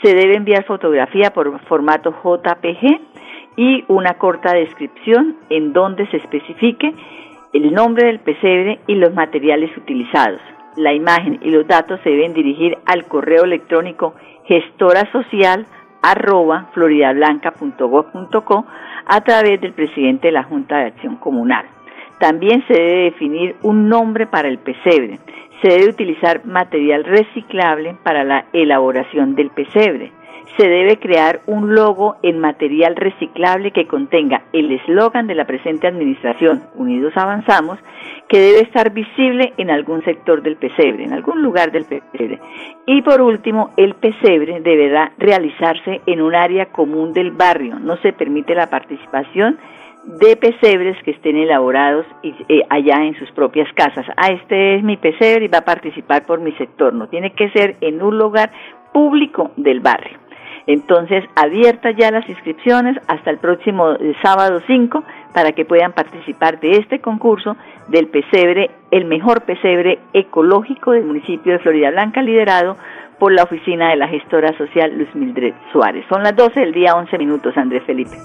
se 0.02 0.14
debe 0.14 0.36
enviar 0.36 0.64
fotografía 0.64 1.32
por 1.32 1.58
formato 1.66 2.14
JPG 2.22 3.00
y 3.56 3.84
una 3.88 4.14
corta 4.14 4.52
descripción 4.54 5.36
en 5.50 5.72
donde 5.72 6.06
se 6.08 6.18
especifique 6.18 6.94
el 7.52 7.72
nombre 7.72 8.06
del 8.06 8.20
pesebre 8.20 8.78
y 8.86 8.94
los 8.94 9.12
materiales 9.14 9.76
utilizados. 9.76 10.40
La 10.76 10.92
imagen 10.92 11.40
y 11.42 11.50
los 11.50 11.66
datos 11.66 11.98
se 12.04 12.10
deben 12.10 12.34
dirigir 12.34 12.78
al 12.86 13.06
correo 13.06 13.44
electrónico 13.44 14.14
gestora 14.44 15.10
social 15.10 15.66
a 19.08 19.20
través 19.22 19.60
del 19.60 19.72
presidente 19.72 20.28
de 20.28 20.32
la 20.32 20.44
Junta 20.44 20.78
de 20.78 20.86
Acción 20.86 21.16
Comunal. 21.16 21.66
También 22.20 22.64
se 22.66 22.74
debe 22.74 23.04
definir 23.04 23.56
un 23.62 23.88
nombre 23.88 24.26
para 24.26 24.48
el 24.48 24.58
pesebre 24.58 25.18
se 25.62 25.68
debe 25.68 25.90
utilizar 25.90 26.44
material 26.44 27.04
reciclable 27.04 27.96
para 28.02 28.24
la 28.24 28.46
elaboración 28.52 29.34
del 29.34 29.50
pesebre. 29.50 30.12
Se 30.56 30.68
debe 30.68 30.98
crear 30.98 31.40
un 31.46 31.74
logo 31.74 32.16
en 32.22 32.38
material 32.38 32.96
reciclable 32.96 33.70
que 33.70 33.86
contenga 33.86 34.42
el 34.52 34.72
eslogan 34.72 35.26
de 35.26 35.34
la 35.34 35.46
presente 35.46 35.86
administración, 35.86 36.62
Unidos 36.74 37.12
Avanzamos, 37.16 37.78
que 38.28 38.38
debe 38.38 38.60
estar 38.60 38.92
visible 38.92 39.54
en 39.56 39.70
algún 39.70 40.04
sector 40.04 40.42
del 40.42 40.56
pesebre, 40.56 41.04
en 41.04 41.12
algún 41.12 41.42
lugar 41.42 41.72
del 41.72 41.86
pesebre. 41.86 42.38
Y 42.86 43.02
por 43.02 43.22
último, 43.22 43.70
el 43.76 43.94
pesebre 43.94 44.60
deberá 44.60 45.12
realizarse 45.18 46.02
en 46.06 46.20
un 46.20 46.34
área 46.34 46.66
común 46.66 47.12
del 47.12 47.30
barrio. 47.30 47.78
No 47.78 47.96
se 47.98 48.12
permite 48.12 48.54
la 48.54 48.68
participación 48.68 49.58
de 50.04 50.36
pesebres 50.36 50.96
que 51.04 51.10
estén 51.12 51.36
elaborados 51.36 52.06
eh, 52.22 52.62
allá 52.70 53.04
en 53.04 53.14
sus 53.18 53.30
propias 53.32 53.70
casas. 53.74 54.06
Ah, 54.16 54.30
este 54.30 54.76
es 54.76 54.82
mi 54.82 54.96
pesebre 54.96 55.46
y 55.46 55.48
va 55.48 55.58
a 55.58 55.64
participar 55.64 56.24
por 56.24 56.40
mi 56.40 56.52
sector. 56.52 56.94
No 56.94 57.08
tiene 57.08 57.32
que 57.32 57.50
ser 57.50 57.76
en 57.80 58.02
un 58.02 58.18
lugar 58.18 58.50
público 58.92 59.50
del 59.56 59.80
barrio. 59.80 60.18
Entonces, 60.68 61.24
abiertas 61.34 61.96
ya 61.96 62.10
las 62.10 62.28
inscripciones 62.28 62.98
hasta 63.06 63.30
el 63.30 63.38
próximo 63.38 63.92
eh, 63.92 64.14
sábado 64.22 64.60
5 64.66 65.02
para 65.32 65.52
que 65.52 65.64
puedan 65.64 65.92
participar 65.92 66.60
de 66.60 66.72
este 66.72 67.00
concurso 67.00 67.56
del 67.88 68.08
pesebre, 68.08 68.70
el 68.90 69.06
mejor 69.06 69.44
pesebre 69.44 69.98
ecológico 70.12 70.92
del 70.92 71.04
municipio 71.04 71.54
de 71.54 71.58
Florida 71.60 71.90
Blanca, 71.90 72.20
liderado 72.20 72.76
por 73.18 73.32
la 73.32 73.42
oficina 73.42 73.90
de 73.90 73.96
la 73.96 74.08
gestora 74.08 74.56
social 74.56 74.96
Luz 74.96 75.08
Mildred 75.14 75.54
Suárez. 75.72 76.04
Son 76.08 76.22
las 76.22 76.34
12 76.36 76.60
del 76.60 76.72
día, 76.72 76.94
11 76.94 77.18
minutos, 77.18 77.56
Andrés 77.56 77.82
Felipe. 77.84 78.16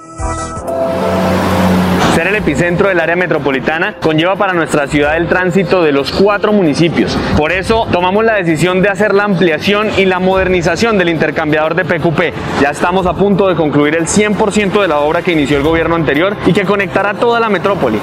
Ser 2.15 2.27
el 2.27 2.35
epicentro 2.35 2.89
del 2.89 2.99
área 2.99 3.15
metropolitana 3.15 3.95
conlleva 3.95 4.35
para 4.35 4.53
nuestra 4.53 4.85
ciudad 4.85 5.17
el 5.17 5.27
tránsito 5.27 5.81
de 5.81 5.91
los 5.91 6.11
cuatro 6.11 6.53
municipios. 6.53 7.17
Por 7.35 7.51
eso 7.51 7.87
tomamos 7.91 8.23
la 8.23 8.35
decisión 8.35 8.83
de 8.83 8.89
hacer 8.89 9.15
la 9.15 9.23
ampliación 9.23 9.87
y 9.97 10.05
la 10.05 10.19
modernización 10.19 10.99
del 10.99 11.09
intercambiador 11.09 11.73
de 11.73 11.85
PQP. 11.85 12.61
Ya 12.61 12.69
estamos 12.69 13.07
a 13.07 13.13
punto 13.13 13.47
de 13.47 13.55
concluir 13.55 13.95
el 13.95 14.05
100% 14.05 14.79
de 14.79 14.87
la 14.87 14.99
obra 14.99 15.23
que 15.23 15.31
inició 15.31 15.57
el 15.57 15.63
gobierno 15.63 15.95
anterior 15.95 16.35
y 16.45 16.53
que 16.53 16.65
conectará 16.65 17.15
toda 17.15 17.39
la 17.39 17.49
metrópoli. 17.49 17.97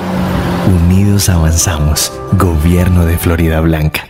Unidos 0.66 1.28
avanzamos. 1.28 2.12
Gobierno 2.32 3.04
de 3.04 3.16
Florida 3.16 3.61
Blanca. 3.61 4.10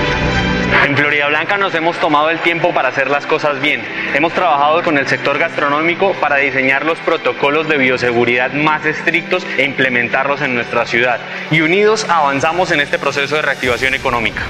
En 0.85 0.97
Florida 0.97 1.27
Blanca 1.27 1.57
nos 1.57 1.75
hemos 1.75 1.97
tomado 1.99 2.29
el 2.29 2.39
tiempo 2.39 2.73
para 2.73 2.89
hacer 2.89 3.09
las 3.09 3.25
cosas 3.25 3.61
bien. 3.61 3.81
Hemos 4.13 4.33
trabajado 4.33 4.81
con 4.83 4.97
el 4.97 5.07
sector 5.07 5.37
gastronómico 5.37 6.13
para 6.19 6.37
diseñar 6.37 6.85
los 6.85 6.97
protocolos 6.99 7.67
de 7.67 7.77
bioseguridad 7.77 8.51
más 8.53 8.85
estrictos 8.85 9.45
e 9.57 9.63
implementarlos 9.63 10.41
en 10.41 10.55
nuestra 10.55 10.85
ciudad. 10.85 11.19
Y 11.51 11.61
unidos 11.61 12.05
avanzamos 12.09 12.71
en 12.71 12.81
este 12.81 12.97
proceso 12.97 13.35
de 13.35 13.41
reactivación 13.43 13.93
económica. 13.93 14.41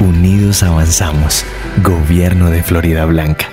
Unidos 0.00 0.62
avanzamos. 0.62 1.44
Gobierno 1.82 2.50
de 2.50 2.62
Florida 2.62 3.04
Blanca. 3.04 3.48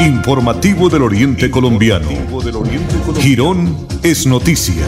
Informativo 0.00 0.88
del 0.88 1.02
Oriente 1.02 1.50
Colombiano. 1.50 2.08
Girón 3.20 3.86
es 4.02 4.26
noticia. 4.26 4.84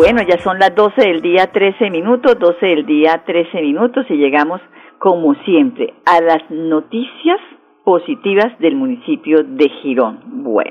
Bueno, 0.00 0.22
ya 0.22 0.38
son 0.44 0.60
las 0.60 0.76
12 0.76 0.94
del 0.96 1.20
día 1.22 1.48
13 1.48 1.90
minutos, 1.90 2.38
12 2.38 2.64
del 2.66 2.86
día 2.86 3.20
13 3.26 3.60
minutos 3.62 4.06
y 4.08 4.14
llegamos 4.14 4.60
como 5.00 5.34
siempre 5.44 5.92
a 6.06 6.20
las 6.20 6.48
noticias 6.50 7.40
positivas 7.82 8.56
del 8.60 8.76
municipio 8.76 9.42
de 9.42 9.68
Girón. 9.82 10.20
Bueno, 10.44 10.70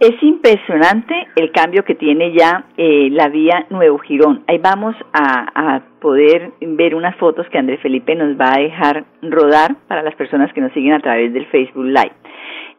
es 0.00 0.20
impresionante 0.20 1.14
el 1.36 1.52
cambio 1.52 1.84
que 1.84 1.94
tiene 1.94 2.32
ya 2.36 2.64
eh, 2.76 3.08
la 3.12 3.28
vía 3.28 3.64
Nuevo 3.70 3.98
Girón. 3.98 4.42
Ahí 4.48 4.58
vamos 4.58 4.96
a, 5.12 5.76
a, 5.76 5.80
poder 6.00 6.50
ver 6.60 6.96
unas 6.96 7.14
fotos 7.14 7.46
que 7.50 7.58
Andrés 7.58 7.78
Felipe 7.80 8.16
nos 8.16 8.36
va 8.36 8.54
a 8.56 8.60
dejar 8.60 9.04
rodar 9.22 9.76
para 9.86 10.02
las 10.02 10.16
personas 10.16 10.52
que 10.52 10.60
nos 10.60 10.72
siguen 10.72 10.94
a 10.94 11.00
través 11.00 11.32
del 11.32 11.46
Facebook 11.46 11.84
Live. 11.84 12.12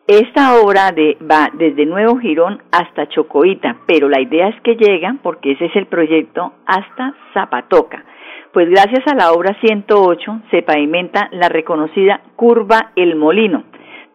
Esta 0.09 0.59
obra 0.59 0.91
de, 0.91 1.19
va 1.21 1.51
desde 1.53 1.85
Nuevo 1.85 2.17
Girón 2.17 2.63
hasta 2.71 3.07
Chocoita, 3.09 3.77
pero 3.85 4.09
la 4.09 4.19
idea 4.19 4.47
es 4.47 4.59
que 4.61 4.75
llega, 4.75 5.15
porque 5.21 5.51
ese 5.51 5.65
es 5.65 5.75
el 5.75 5.85
proyecto, 5.85 6.51
hasta 6.65 7.13
Zapatoca. 7.31 8.03
Pues 8.51 8.71
gracias 8.71 9.05
a 9.05 9.13
la 9.13 9.31
obra 9.33 9.55
108 9.61 10.41
se 10.49 10.63
pavimenta 10.63 11.29
la 11.31 11.47
reconocida 11.47 12.21
curva 12.35 12.91
El 12.95 13.17
Molino. 13.17 13.65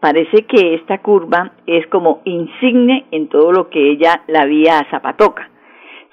Parece 0.01 0.47
que 0.47 0.75
esta 0.75 0.99
curva 0.99 1.53
es 1.65 1.87
como 1.87 2.23
insigne 2.25 3.07
en 3.13 3.29
todo 3.29 3.53
lo 3.53 3.71
que 3.71 3.93
ella 3.93 4.23
la 4.27 4.47
vía 4.47 4.81
a 4.81 4.91
Zapatoca. 4.91 5.49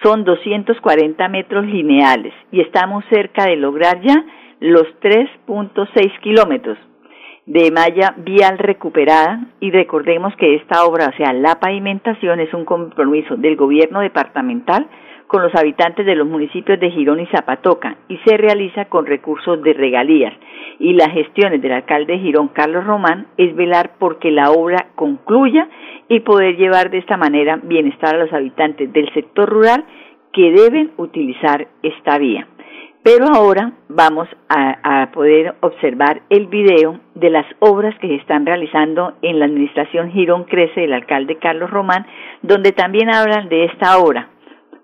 Son 0.04 0.24
240 0.24 1.28
metros 1.30 1.66
lineales 1.66 2.36
y 2.52 2.62
estamos 2.62 3.04
cerca 3.10 3.46
de 3.46 3.56
lograr 3.56 4.00
ya 4.02 4.26
los 4.60 4.86
3.6 5.02 6.20
kilómetros 6.20 6.78
de 7.46 7.72
malla 7.72 8.14
vial 8.18 8.58
recuperada 8.58 9.48
y 9.60 9.72
recordemos 9.72 10.36
que 10.36 10.56
esta 10.56 10.86
obra, 10.86 11.08
o 11.08 11.18
sea, 11.18 11.34
la 11.34 11.60
pavimentación 11.60 12.40
es 12.40 12.54
un 12.54 12.66
compromiso 12.66 13.36
del 13.36 13.56
gobierno 13.56 14.00
departamental 14.02 14.88
con 15.28 15.42
los 15.42 15.56
habitantes 15.56 16.06
de 16.06 16.16
los 16.16 16.28
municipios 16.28 16.80
de 16.80 16.92
Girón 16.92 17.20
y 17.22 17.28
Zapatoca 17.28 17.96
y 18.10 18.18
se 18.26 18.38
realiza 18.38 18.86
con 18.86 19.06
recursos 19.06 19.62
de 19.64 19.74
regalías 19.74 20.34
y 20.78 20.94
las 20.94 21.12
gestiones 21.12 21.62
del 21.62 21.72
alcalde 21.72 22.14
de 22.14 22.20
Girón, 22.20 22.50
Carlos 22.50 22.86
Román, 22.86 23.28
es 23.38 23.56
velar 23.56 23.92
porque 23.98 24.32
la 24.32 24.52
obra 24.52 24.88
concluya 24.96 25.70
y 26.10 26.20
poder 26.22 26.58
llevar 26.58 26.90
de 26.90 26.98
esta 26.98 27.18
manera 27.18 27.60
bienestar 27.64 28.16
a 28.16 28.20
los 28.20 28.34
habitantes 28.34 28.92
del 28.92 29.12
sector 29.14 29.48
rural 29.48 29.86
que 30.34 30.52
deben 30.52 30.92
utilizar 30.98 31.68
esta 31.84 32.18
vía. 32.18 32.48
Pero 33.04 33.26
ahora 33.34 33.72
vamos 33.90 34.28
a, 34.48 35.10
poder 35.14 35.56
observar 35.62 36.22
el 36.30 36.48
video 36.48 37.00
de 37.16 37.30
las 37.32 37.46
obras 37.60 37.98
que 38.00 38.08
se 38.08 38.16
están 38.16 38.46
realizando 38.46 39.14
en 39.22 39.40
la 39.40 39.46
administración 39.46 40.12
Girón 40.12 40.44
Crece 40.46 40.82
del 40.82 40.94
alcalde 40.94 41.38
Carlos 41.38 41.70
Román, 41.72 42.06
donde 42.44 42.72
también 42.72 43.14
hablan 43.14 43.50
de 43.50 43.66
esta 43.66 43.98
obra, 43.98 44.30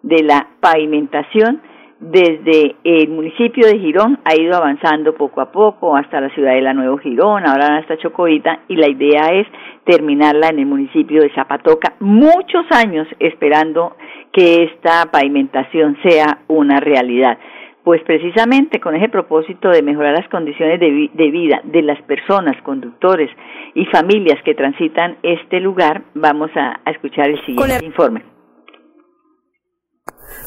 de 0.01 0.24
la 0.24 0.47
pavimentación 0.59 1.62
desde 2.00 2.75
el 2.83 3.09
municipio 3.09 3.65
de 3.65 3.79
Girón 3.79 4.19
ha 4.24 4.36
ido 4.36 4.55
avanzando 4.55 5.15
poco 5.15 5.41
a 5.41 5.51
poco 5.51 5.95
hasta 5.95 6.21
la 6.21 6.29
ciudad 6.29 6.53
de 6.53 6.62
la 6.62 6.74
Nuevo 6.74 6.97
Girón, 7.00 7.47
ahora 7.47 7.77
hasta 7.77 7.97
Chocoita 7.97 8.59
y 8.67 8.75
la 8.75 8.88
idea 8.88 9.29
es 9.33 9.47
terminarla 9.83 10.50
en 10.50 10.59
el 10.59 10.65
municipio 10.67 11.21
de 11.21 11.33
Zapatoca, 11.33 11.93
muchos 12.00 12.65
años 12.71 13.07
esperando 13.19 13.95
que 14.31 14.63
esta 14.65 15.09
pavimentación 15.12 15.97
sea 16.03 16.39
una 16.47 16.79
realidad 16.79 17.39
pues 17.88 18.03
precisamente 18.03 18.82
con 18.82 18.98
ese 18.98 19.08
propósito 19.08 19.70
de 19.70 19.82
mejorar 19.82 20.13
las 20.13 20.27
condiciones 20.27 20.77
de, 20.77 21.10
de, 21.13 21.32
vida 21.32 21.62
de 21.63 21.82
las 21.82 22.01
personas, 22.01 22.62
conductores 22.62 23.29
y 23.75 23.86
familias 23.86 24.44
que 24.44 24.53
transitan 24.56 25.15
este 25.24 25.62
lugar, 25.62 26.01
vamos 26.13 26.51
a, 26.58 26.82
a 26.84 26.91
escuchar 26.91 27.29
el 27.29 27.39
siguiente 27.46 27.86
informe. 27.86 28.37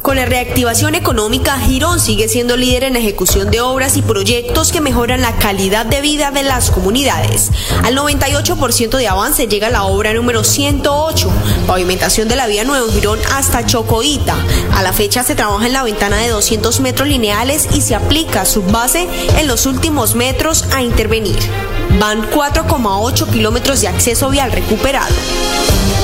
Con 0.02 0.16
la 0.16 0.25
reactivación 0.25 0.94
económica, 0.94 1.58
Girón 1.58 2.00
sigue 2.00 2.26
siendo 2.26 2.56
líder 2.56 2.84
en 2.84 2.96
ejecución 2.96 3.50
de 3.50 3.60
obras 3.60 3.99
y 3.99 4.02
proyectos 4.02 4.72
que 4.72 4.80
mejoran 4.80 5.20
la 5.20 5.37
calidad 5.37 5.84
de 5.84 6.00
vida 6.00 6.30
de 6.30 6.42
las 6.42 6.70
comunidades. 6.70 7.50
Al 7.84 7.96
98% 7.96 8.96
de 8.96 9.08
avance 9.08 9.46
llega 9.46 9.68
la 9.68 9.84
obra 9.84 10.14
número 10.14 10.42
108, 10.42 11.30
pavimentación 11.66 12.28
de 12.28 12.37
la 12.37 12.46
vía 12.46 12.64
Nuevo 12.64 12.90
Girón 12.90 13.18
hasta 13.34 13.66
Chocoita. 13.66 14.37
A 14.75 14.82
la 14.82 14.94
fecha 14.94 15.22
se 15.22 15.34
trabaja 15.34 15.66
en 15.66 15.74
la 15.74 15.83
ventana 15.83 16.16
de 16.16 16.28
200 16.28 16.81
metros 16.81 17.07
lineales 17.07 17.68
y 17.74 17.83
se 17.83 17.94
aplica 17.94 18.46
su 18.46 18.62
base 18.62 19.07
en 19.38 19.46
los 19.48 19.66
últimos 19.66 20.14
metros 20.14 20.64
a 20.72 20.83
intervenir. 20.83 21.38
Van 21.98 22.22
4,8 22.31 23.31
kilómetros 23.31 23.83
de 23.83 23.88
acceso 23.88 24.31
vial 24.31 24.50
recuperado 24.50 25.14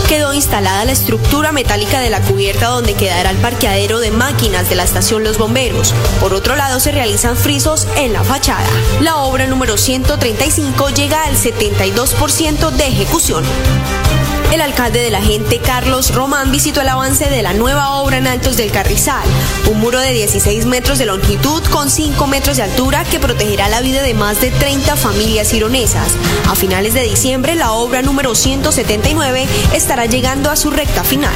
quedó 0.08 0.32
instalada 0.32 0.84
la 0.84 0.92
estructura 0.92 1.50
metálica 1.50 2.00
de 2.00 2.10
la 2.10 2.20
cubierta 2.20 2.68
donde 2.68 2.94
quedará 2.94 3.30
el 3.30 3.38
de 3.66 4.12
máquinas 4.12 4.68
de 4.70 4.76
la 4.76 4.84
estación 4.84 5.24
Los 5.24 5.38
Bomberos. 5.38 5.92
Por 6.20 6.34
otro 6.34 6.54
lado, 6.54 6.78
se 6.78 6.92
realizan 6.92 7.36
frisos 7.36 7.88
en 7.96 8.12
la 8.12 8.22
fachada. 8.22 8.64
La 9.00 9.16
obra 9.16 9.48
número 9.48 9.76
135 9.76 10.90
llega 10.90 11.24
al 11.24 11.34
72% 11.34 12.70
de 12.70 12.86
ejecución. 12.86 13.44
El 14.56 14.62
alcalde 14.62 15.02
de 15.02 15.10
la 15.10 15.20
gente, 15.20 15.58
Carlos 15.58 16.14
Román, 16.14 16.50
visitó 16.50 16.80
el 16.80 16.88
avance 16.88 17.28
de 17.28 17.42
la 17.42 17.52
nueva 17.52 17.96
obra 17.96 18.16
en 18.16 18.26
Altos 18.26 18.56
del 18.56 18.72
Carrizal, 18.72 19.28
un 19.70 19.78
muro 19.80 20.00
de 20.00 20.14
16 20.14 20.64
metros 20.64 20.98
de 20.98 21.04
longitud 21.04 21.62
con 21.64 21.90
5 21.90 22.26
metros 22.26 22.56
de 22.56 22.62
altura 22.62 23.04
que 23.04 23.20
protegerá 23.20 23.68
la 23.68 23.82
vida 23.82 24.02
de 24.02 24.14
más 24.14 24.40
de 24.40 24.50
30 24.50 24.96
familias 24.96 25.52
ironesas. 25.52 26.08
A 26.48 26.54
finales 26.54 26.94
de 26.94 27.02
diciembre, 27.02 27.54
la 27.54 27.72
obra 27.72 28.00
número 28.00 28.34
179 28.34 29.46
estará 29.74 30.06
llegando 30.06 30.50
a 30.50 30.56
su 30.56 30.70
recta 30.70 31.04
final. 31.04 31.34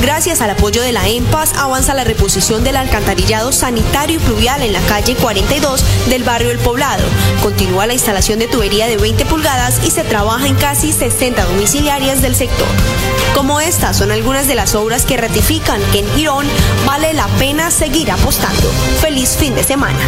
Gracias 0.00 0.40
al 0.40 0.48
apoyo 0.48 0.80
de 0.80 0.92
la 0.92 1.06
EMPAS, 1.06 1.52
avanza 1.58 1.92
la 1.92 2.04
reposición 2.04 2.64
del 2.64 2.76
alcantarillado 2.76 3.52
sanitario 3.52 4.16
y 4.16 4.18
pluvial 4.18 4.62
en 4.62 4.72
la 4.72 4.80
calle 4.82 5.14
42 5.14 5.84
del 6.08 6.24
barrio 6.24 6.50
El 6.50 6.58
Poblado. 6.58 7.04
Continúa 7.42 7.86
la 7.86 7.92
instalación 7.92 8.38
de 8.38 8.48
tubería 8.48 8.86
de 8.86 8.96
20 8.96 9.26
pulgadas 9.26 9.78
y 9.84 9.90
se 9.90 10.02
trabaja 10.02 10.46
en 10.46 10.54
casi 10.54 10.92
60 10.92 11.44
domiciliarias 11.44 12.19
del 12.22 12.34
sector. 12.34 12.66
Como 13.34 13.60
estas 13.60 13.96
son 13.96 14.10
algunas 14.10 14.48
de 14.48 14.54
las 14.54 14.74
obras 14.74 15.04
que 15.04 15.16
ratifican 15.16 15.80
que 15.92 16.00
en 16.00 16.10
Girón 16.14 16.46
vale 16.86 17.14
la 17.14 17.26
pena 17.38 17.70
seguir 17.70 18.10
apostando. 18.10 18.70
Feliz 19.00 19.36
fin 19.38 19.54
de 19.54 19.62
semana. 19.62 19.98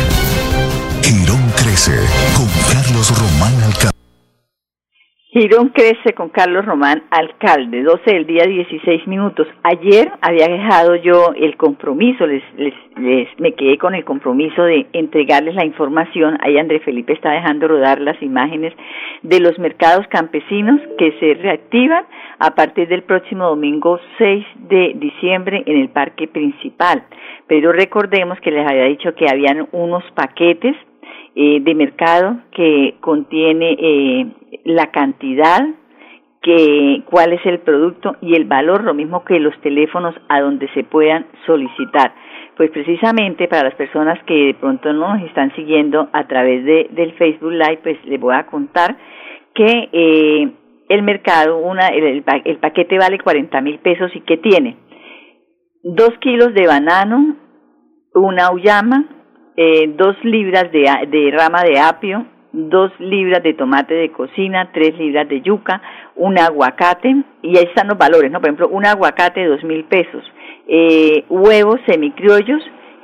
Girón 1.03 1.53
crece 1.57 1.98
con 2.37 2.48
Carlos 2.72 3.16
Román 3.18 3.62
Alcalde. 3.62 3.92
Girón 5.33 5.71
crece 5.71 6.12
con 6.12 6.29
Carlos 6.29 6.66
Román, 6.66 7.05
alcalde, 7.11 7.83
12 7.83 8.03
del 8.05 8.27
día 8.27 8.45
16 8.45 9.07
minutos. 9.07 9.47
Ayer 9.62 10.12
había 10.21 10.47
dejado 10.47 10.95
yo 10.97 11.33
el 11.35 11.57
compromiso, 11.57 12.27
les, 12.27 12.42
les, 12.59 12.75
les, 12.99 13.29
me 13.40 13.55
quedé 13.55 13.79
con 13.79 13.95
el 13.95 14.05
compromiso 14.05 14.62
de 14.62 14.88
entregarles 14.92 15.55
la 15.55 15.64
información. 15.64 16.37
Ahí 16.42 16.59
André 16.59 16.81
Felipe 16.81 17.14
está 17.14 17.31
dejando 17.31 17.66
rodar 17.66 17.99
las 18.03 18.23
imágenes 18.23 18.75
de 19.23 19.40
los 19.40 19.59
mercados 19.59 20.07
campesinos 20.09 20.79
que 20.99 21.12
se 21.18 21.33
reactivan 21.40 22.05
a 22.38 22.55
partir 22.55 22.88
del 22.88 23.03
próximo 23.03 23.47
domingo 23.47 23.99
6 24.18 24.45
de 24.68 24.92
diciembre 24.97 25.62
en 25.64 25.81
el 25.81 25.88
parque 25.88 26.29
principal. 26.29 27.05
Pero 27.47 27.73
recordemos 27.73 28.38
que 28.40 28.51
les 28.51 28.68
había 28.68 28.85
dicho 28.85 29.14
que 29.14 29.31
habían 29.31 29.66
unos 29.73 30.05
paquetes 30.11 30.77
eh, 31.35 31.61
de 31.61 31.75
mercado 31.75 32.37
que 32.53 32.97
contiene 33.01 33.77
eh, 33.79 34.27
la 34.64 34.90
cantidad, 34.90 35.61
que, 36.42 37.03
cuál 37.07 37.33
es 37.33 37.45
el 37.47 37.61
producto 37.61 38.16
y 38.21 38.35
el 38.35 38.45
valor, 38.45 38.85
lo 38.85 38.95
mismo 38.95 39.25
que 39.25 39.38
los 39.38 39.59
teléfonos 39.61 40.14
a 40.29 40.40
donde 40.40 40.68
se 40.75 40.85
puedan 40.85 41.27
solicitar. 41.47 42.14
Pues 42.57 42.71
precisamente 42.71 43.49
para 43.49 43.64
las 43.64 43.75
personas 43.75 44.23
que 44.25 44.35
de 44.47 44.55
pronto 44.55 44.92
no 44.92 45.14
nos 45.14 45.27
están 45.27 45.55
siguiendo 45.55 46.09
a 46.12 46.27
través 46.27 46.64
de, 46.64 46.88
del 46.90 47.12
Facebook 47.14 47.53
Live, 47.53 47.81
pues 47.83 48.05
les 48.05 48.21
voy 48.21 48.35
a 48.35 48.47
contar 48.47 48.97
que 49.55 49.88
eh, 49.92 50.53
el 50.88 51.03
mercado, 51.03 51.59
una, 51.59 51.88
el, 51.88 52.25
el 52.45 52.59
paquete 52.59 52.99
vale 52.99 53.18
40 53.18 53.61
mil 53.61 53.79
pesos 53.79 54.11
y 54.14 54.21
que 54.21 54.37
tiene 54.37 54.77
dos 55.83 56.11
kilos 56.21 56.55
de 56.55 56.66
banano, 56.66 57.37
una 58.14 58.53
uyama, 58.53 59.22
eh, 59.57 59.93
dos 59.97 60.17
libras 60.25 60.71
de, 60.73 60.88
de 61.09 61.31
rama 61.31 61.62
de 61.62 61.79
apio, 61.79 62.27
dos 62.53 62.93
libras 62.99 63.43
de 63.43 63.55
tomate 63.55 63.95
de 63.95 64.11
cocina, 64.12 64.71
tres 64.73 64.97
libras 64.99 65.29
de 65.29 65.41
yuca, 65.41 65.81
un 66.17 66.38
aguacate, 66.38 67.17
y 67.43 67.57
ahí 67.57 67.65
están 67.65 67.88
los 67.88 67.99
valores, 67.99 68.31
¿no? 68.31 68.41
Por 68.41 68.49
ejemplo, 68.49 68.69
un 68.69 68.87
aguacate, 68.87 69.45
dos 69.47 69.65
mil 69.65 69.85
pesos, 69.85 70.23
eh, 70.69 71.25
huevos 71.29 71.81
semicriollos, 71.87 72.62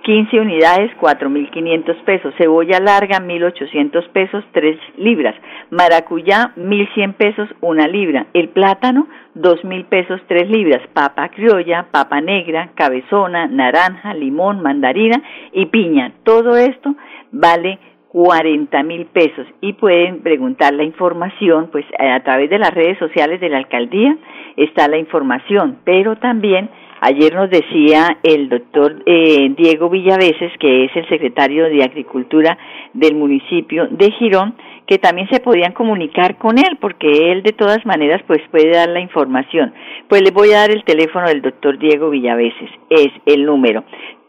15 0.08 0.40
unidades, 0.40 0.90
4.500 1.02 2.02
pesos. 2.04 2.32
Cebolla 2.38 2.80
larga, 2.80 3.18
1.800 3.18 4.08
pesos, 4.08 4.42
3 4.52 4.78
libras. 4.96 5.34
Maracuyá, 5.68 6.52
1.100 6.56 7.12
pesos, 7.12 7.46
una 7.60 7.86
libra. 7.86 8.24
El 8.32 8.48
plátano, 8.48 9.06
2.000 9.34 9.84
pesos, 9.84 10.18
3 10.26 10.48
libras. 10.48 10.80
Papa 10.94 11.28
criolla, 11.28 11.88
papa 11.90 12.22
negra, 12.22 12.70
cabezona, 12.74 13.48
naranja, 13.48 14.14
limón, 14.14 14.62
mandarina 14.62 15.22
y 15.52 15.66
piña. 15.66 16.12
Todo 16.22 16.56
esto 16.56 16.94
vale 17.30 17.78
40 18.08 18.82
mil 18.84 19.04
pesos 19.04 19.46
y 19.60 19.74
pueden 19.74 20.22
preguntar 20.22 20.72
la 20.72 20.84
información, 20.84 21.68
pues 21.70 21.84
a 21.98 22.18
través 22.20 22.48
de 22.48 22.58
las 22.58 22.72
redes 22.72 22.98
sociales 22.98 23.42
de 23.42 23.50
la 23.50 23.58
alcaldía 23.58 24.16
está 24.56 24.88
la 24.88 24.96
información, 24.96 25.80
pero 25.84 26.16
también 26.16 26.70
Ayer 27.00 27.34
nos 27.34 27.48
decía 27.48 28.18
el 28.22 28.48
doctor 28.48 29.02
eh, 29.06 29.54
Diego 29.56 29.88
Villaveses, 29.88 30.52
que 30.58 30.84
es 30.84 30.96
el 30.96 31.08
secretario 31.08 31.64
de 31.68 31.84
Agricultura 31.84 32.58
del 32.92 33.14
municipio 33.14 33.86
de 33.88 34.10
Girón, 34.12 34.54
que 34.86 34.98
también 34.98 35.28
se 35.28 35.40
podían 35.40 35.72
comunicar 35.72 36.38
con 36.38 36.58
él, 36.58 36.78
porque 36.80 37.30
él 37.30 37.42
de 37.42 37.52
todas 37.52 37.84
maneras 37.86 38.22
pues 38.26 38.40
puede 38.50 38.70
dar 38.70 38.88
la 38.88 39.00
información. 39.00 39.72
Pues 40.08 40.22
le 40.22 40.30
voy 40.30 40.50
a 40.52 40.60
dar 40.60 40.70
el 40.70 40.82
teléfono 40.84 41.28
del 41.28 41.42
doctor 41.42 41.78
Diego 41.78 42.10
Villaveses, 42.10 42.70
es 42.90 43.08
el 43.26 43.44
número 43.44 43.84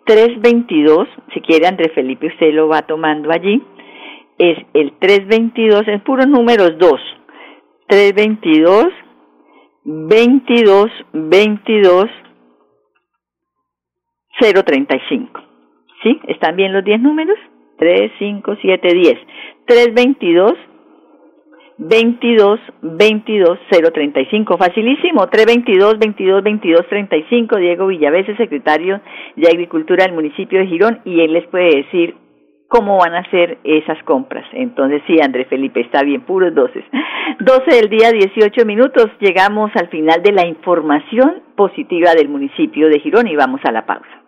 322, 0.05 1.07
si 1.33 1.41
quiere 1.41 1.67
Andrés 1.67 1.91
Felipe 1.93 2.27
usted 2.27 2.53
lo 2.53 2.67
va 2.67 2.81
tomando 2.81 3.31
allí, 3.31 3.61
es 4.37 4.57
el 4.73 4.93
322, 4.99 5.87
es 5.87 6.01
puros 6.01 6.27
números 6.27 6.77
2, 6.77 6.91
322 7.87 8.87
22 9.85 10.91
22 11.13 12.09
035. 14.39 15.41
¿Sí? 16.03 16.19
¿Están 16.27 16.55
bien 16.55 16.73
los 16.73 16.83
10 16.83 17.01
números? 17.01 17.37
3, 17.77 18.11
5, 18.19 18.57
7, 18.61 18.93
10. 18.93 19.17
322 19.65 20.53
22 21.79 22.59
22 22.81 23.59
035. 23.69 24.57
Facilísimo. 24.57 25.27
322 25.27 25.97
22 25.97 26.43
22 26.43 26.87
35. 26.87 27.55
Diego 27.57 27.87
Villavese, 27.87 28.35
secretario 28.35 28.99
de 29.35 29.47
Agricultura 29.47 30.03
del 30.03 30.13
municipio 30.13 30.59
de 30.59 30.67
Girón, 30.67 30.99
y 31.05 31.21
él 31.21 31.33
les 31.33 31.47
puede 31.47 31.83
decir 31.83 32.15
cómo 32.67 32.97
van 32.97 33.15
a 33.15 33.19
hacer 33.19 33.59
esas 33.63 34.01
compras. 34.03 34.45
Entonces, 34.51 35.01
sí, 35.07 35.15
Andrés 35.21 35.47
Felipe, 35.47 35.79
está 35.79 36.03
bien, 36.03 36.21
puros 36.21 36.53
12. 36.53 36.83
12 37.39 37.75
del 37.75 37.89
día, 37.89 38.11
18 38.11 38.65
minutos. 38.65 39.07
Llegamos 39.21 39.71
al 39.75 39.87
final 39.87 40.21
de 40.21 40.33
la 40.33 40.45
información 40.45 41.43
positiva 41.55 42.13
del 42.13 42.27
municipio 42.27 42.89
de 42.89 42.99
Girón 42.99 43.27
y 43.27 43.35
vamos 43.37 43.61
a 43.63 43.71
la 43.71 43.85
pausa. 43.85 44.18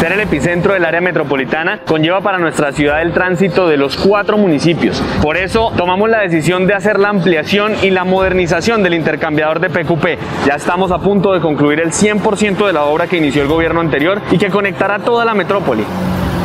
Ser 0.00 0.12
el 0.12 0.20
epicentro 0.20 0.74
del 0.74 0.84
área 0.84 1.00
metropolitana 1.00 1.80
conlleva 1.84 2.20
para 2.20 2.38
nuestra 2.38 2.70
ciudad 2.70 3.02
el 3.02 3.12
tránsito 3.12 3.66
de 3.66 3.76
los 3.76 3.96
cuatro 3.96 4.38
municipios. 4.38 5.02
Por 5.20 5.36
eso 5.36 5.72
tomamos 5.76 6.08
la 6.08 6.20
decisión 6.20 6.68
de 6.68 6.74
hacer 6.74 7.00
la 7.00 7.08
ampliación 7.08 7.74
y 7.82 7.90
la 7.90 8.04
modernización 8.04 8.84
del 8.84 8.94
intercambiador 8.94 9.58
de 9.58 9.70
PQP. 9.70 10.46
Ya 10.46 10.54
estamos 10.54 10.92
a 10.92 10.98
punto 10.98 11.32
de 11.32 11.40
concluir 11.40 11.80
el 11.80 11.90
100% 11.90 12.64
de 12.64 12.72
la 12.72 12.84
obra 12.84 13.08
que 13.08 13.16
inició 13.16 13.42
el 13.42 13.48
gobierno 13.48 13.80
anterior 13.80 14.22
y 14.30 14.38
que 14.38 14.50
conectará 14.50 15.00
toda 15.00 15.24
la 15.24 15.34
metrópoli. 15.34 15.84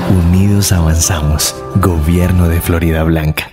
Unidos 0.09 0.71
avanzamos. 0.71 1.55
Gobierno 1.75 2.47
de 2.47 2.59
Florida 2.59 3.03
Blanca. 3.03 3.52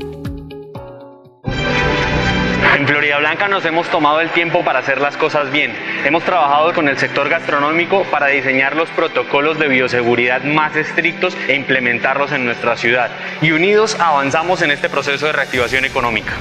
En 3.31 3.37
Florida 3.37 3.47
Blanca 3.47 3.47
nos 3.47 3.65
hemos 3.65 3.89
tomado 3.89 4.19
el 4.19 4.29
tiempo 4.31 4.61
para 4.65 4.79
hacer 4.79 4.99
las 4.99 5.15
cosas 5.15 5.51
bien. 5.51 5.73
Hemos 6.03 6.23
trabajado 6.23 6.73
con 6.73 6.89
el 6.89 6.97
sector 6.97 7.29
gastronómico 7.29 8.03
para 8.11 8.27
diseñar 8.27 8.75
los 8.75 8.89
protocolos 8.89 9.57
de 9.57 9.69
bioseguridad 9.69 10.43
más 10.43 10.75
estrictos 10.75 11.37
e 11.47 11.55
implementarlos 11.55 12.33
en 12.33 12.43
nuestra 12.43 12.75
ciudad. 12.75 13.09
Y 13.41 13.51
unidos 13.51 13.95
avanzamos 14.01 14.61
en 14.63 14.71
este 14.71 14.89
proceso 14.89 15.27
de 15.27 15.31
reactivación 15.31 15.85
económica. 15.85 16.33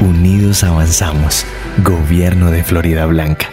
Unidos 0.00 0.62
avanzamos. 0.62 1.44
Gobierno 1.78 2.52
de 2.52 2.62
Florida 2.62 3.06
Blanca. 3.06 3.48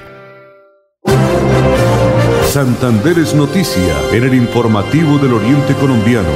Santander 2.44 3.18
es 3.18 3.34
noticia 3.34 3.96
en 4.12 4.24
el 4.26 4.36
informativo 4.36 5.18
del 5.18 5.34
Oriente 5.34 5.74
Colombiano. 5.74 6.30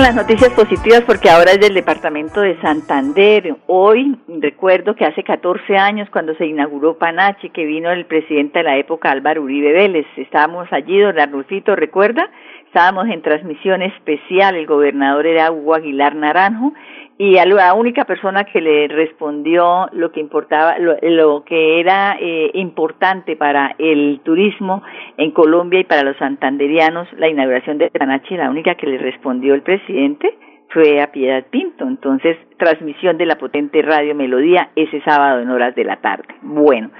Las 0.00 0.14
noticias 0.14 0.50
positivas 0.54 1.02
porque 1.06 1.28
ahora 1.28 1.52
es 1.52 1.60
del 1.60 1.74
departamento 1.74 2.40
de 2.40 2.58
Santander. 2.62 3.54
Hoy 3.66 4.18
recuerdo 4.40 4.96
que 4.96 5.04
hace 5.04 5.22
14 5.22 5.76
años 5.76 6.08
cuando 6.10 6.34
se 6.36 6.46
inauguró 6.46 6.96
Panachi, 6.96 7.50
que 7.50 7.66
vino 7.66 7.90
el 7.90 8.06
presidente 8.06 8.60
de 8.60 8.64
la 8.64 8.78
época 8.78 9.10
Álvaro 9.10 9.42
Uribe 9.42 9.72
Vélez. 9.72 10.06
Estábamos 10.16 10.66
allí, 10.72 10.98
don 10.98 11.20
Arnulfito, 11.20 11.76
¿recuerda? 11.76 12.30
Estábamos 12.66 13.08
en 13.08 13.20
transmisión 13.20 13.82
especial, 13.82 14.56
el 14.56 14.66
gobernador 14.66 15.26
era 15.26 15.52
Hugo 15.52 15.74
Aguilar 15.74 16.14
Naranjo 16.16 16.72
y 17.20 17.36
a 17.36 17.44
la 17.44 17.74
única 17.74 18.06
persona 18.06 18.44
que 18.44 18.62
le 18.62 18.88
respondió 18.88 19.90
lo 19.92 20.10
que 20.10 20.20
importaba, 20.20 20.78
lo, 20.78 21.44
que 21.44 21.78
era 21.78 22.16
eh, 22.18 22.50
importante 22.54 23.36
para 23.36 23.74
el 23.76 24.22
turismo 24.24 24.82
en 25.18 25.30
Colombia 25.32 25.80
y 25.80 25.84
para 25.84 26.02
los 26.02 26.16
santanderianos, 26.16 27.06
la 27.18 27.28
inauguración 27.28 27.76
de 27.76 27.90
Panachi, 27.90 28.38
la 28.38 28.48
única 28.48 28.74
que 28.74 28.86
le 28.86 28.96
respondió 28.96 29.52
el 29.52 29.60
presidente 29.60 30.34
fue 30.70 31.02
a 31.02 31.12
Piedad 31.12 31.44
Pinto. 31.50 31.84
Entonces, 31.86 32.38
transmisión 32.56 33.18
de 33.18 33.26
la 33.26 33.36
potente 33.36 33.82
radio 33.82 34.14
Melodía 34.14 34.70
ese 34.74 35.02
sábado 35.02 35.42
en 35.42 35.50
horas 35.50 35.74
de 35.74 35.84
la 35.84 35.96
tarde. 35.96 36.24
Bueno, 36.40 36.90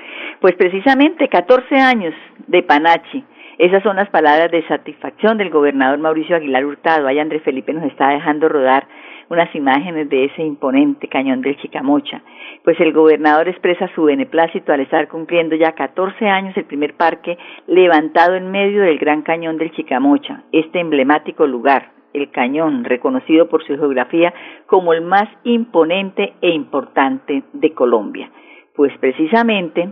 pues 0.43 0.55
precisamente 0.55 1.31
14 1.31 1.77
años 1.77 2.13
de 2.47 2.63
Panachi. 2.63 3.25
Esas 3.57 3.83
son 3.83 3.97
las 3.97 4.11
palabras 4.11 4.51
de 4.51 4.67
satisfacción 4.69 5.39
del 5.39 5.49
gobernador 5.49 5.99
Mauricio 5.99 6.37
Aguilar 6.37 6.67
Hurtado. 6.67 7.07
Ahí 7.07 7.19
Andrés 7.19 7.43
Felipe 7.43 7.73
nos 7.73 7.85
está 7.85 8.09
dejando 8.09 8.51
rodar 8.51 8.87
unas 9.31 9.55
imágenes 9.55 10.11
de 10.11 10.25
ese 10.25 10.43
imponente 10.43 11.09
cañón 11.09 11.41
del 11.41 11.57
Chicamocha. 11.57 12.23
Pues 12.65 12.79
el 12.81 12.93
gobernador 12.93 13.49
expresa 13.49 13.89
su 13.95 14.05
beneplácito 14.05 14.73
al 14.73 14.81
estar 14.81 15.09
cumpliendo 15.09 15.55
ya 15.55 15.73
14 15.73 16.27
años 16.27 16.57
el 16.57 16.65
primer 16.65 16.95
parque 16.95 17.39
levantado 17.67 18.35
en 18.35 18.51
medio 18.51 18.83
del 18.83 18.99
gran 18.99 19.23
cañón 19.23 19.57
del 19.57 19.71
Chicamocha, 19.73 20.43
este 20.53 20.81
emblemático 20.81 21.47
lugar, 21.47 21.93
el 22.13 22.31
cañón, 22.33 22.85
reconocido 22.85 23.49
por 23.49 23.65
su 23.65 23.77
geografía 23.77 24.35
como 24.67 24.93
el 24.93 25.01
más 25.01 25.29
imponente 25.45 26.35
e 26.43 26.51
importante 26.51 27.45
de 27.53 27.73
Colombia. 27.73 28.31
Pues 28.75 28.93
precisamente 28.99 29.91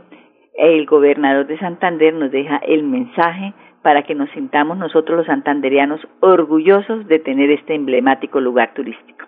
el 0.54 0.84
gobernador 0.86 1.46
de 1.46 1.58
Santander 1.60 2.12
nos 2.12 2.32
deja 2.32 2.56
el 2.56 2.82
mensaje 2.82 3.54
para 3.82 4.02
que 4.02 4.16
nos 4.16 4.28
sintamos 4.30 4.76
nosotros 4.76 5.18
los 5.18 5.26
santanderianos 5.26 6.00
orgullosos 6.18 7.06
de 7.06 7.20
tener 7.20 7.52
este 7.52 7.76
emblemático 7.76 8.40
lugar 8.40 8.74
turístico. 8.74 9.27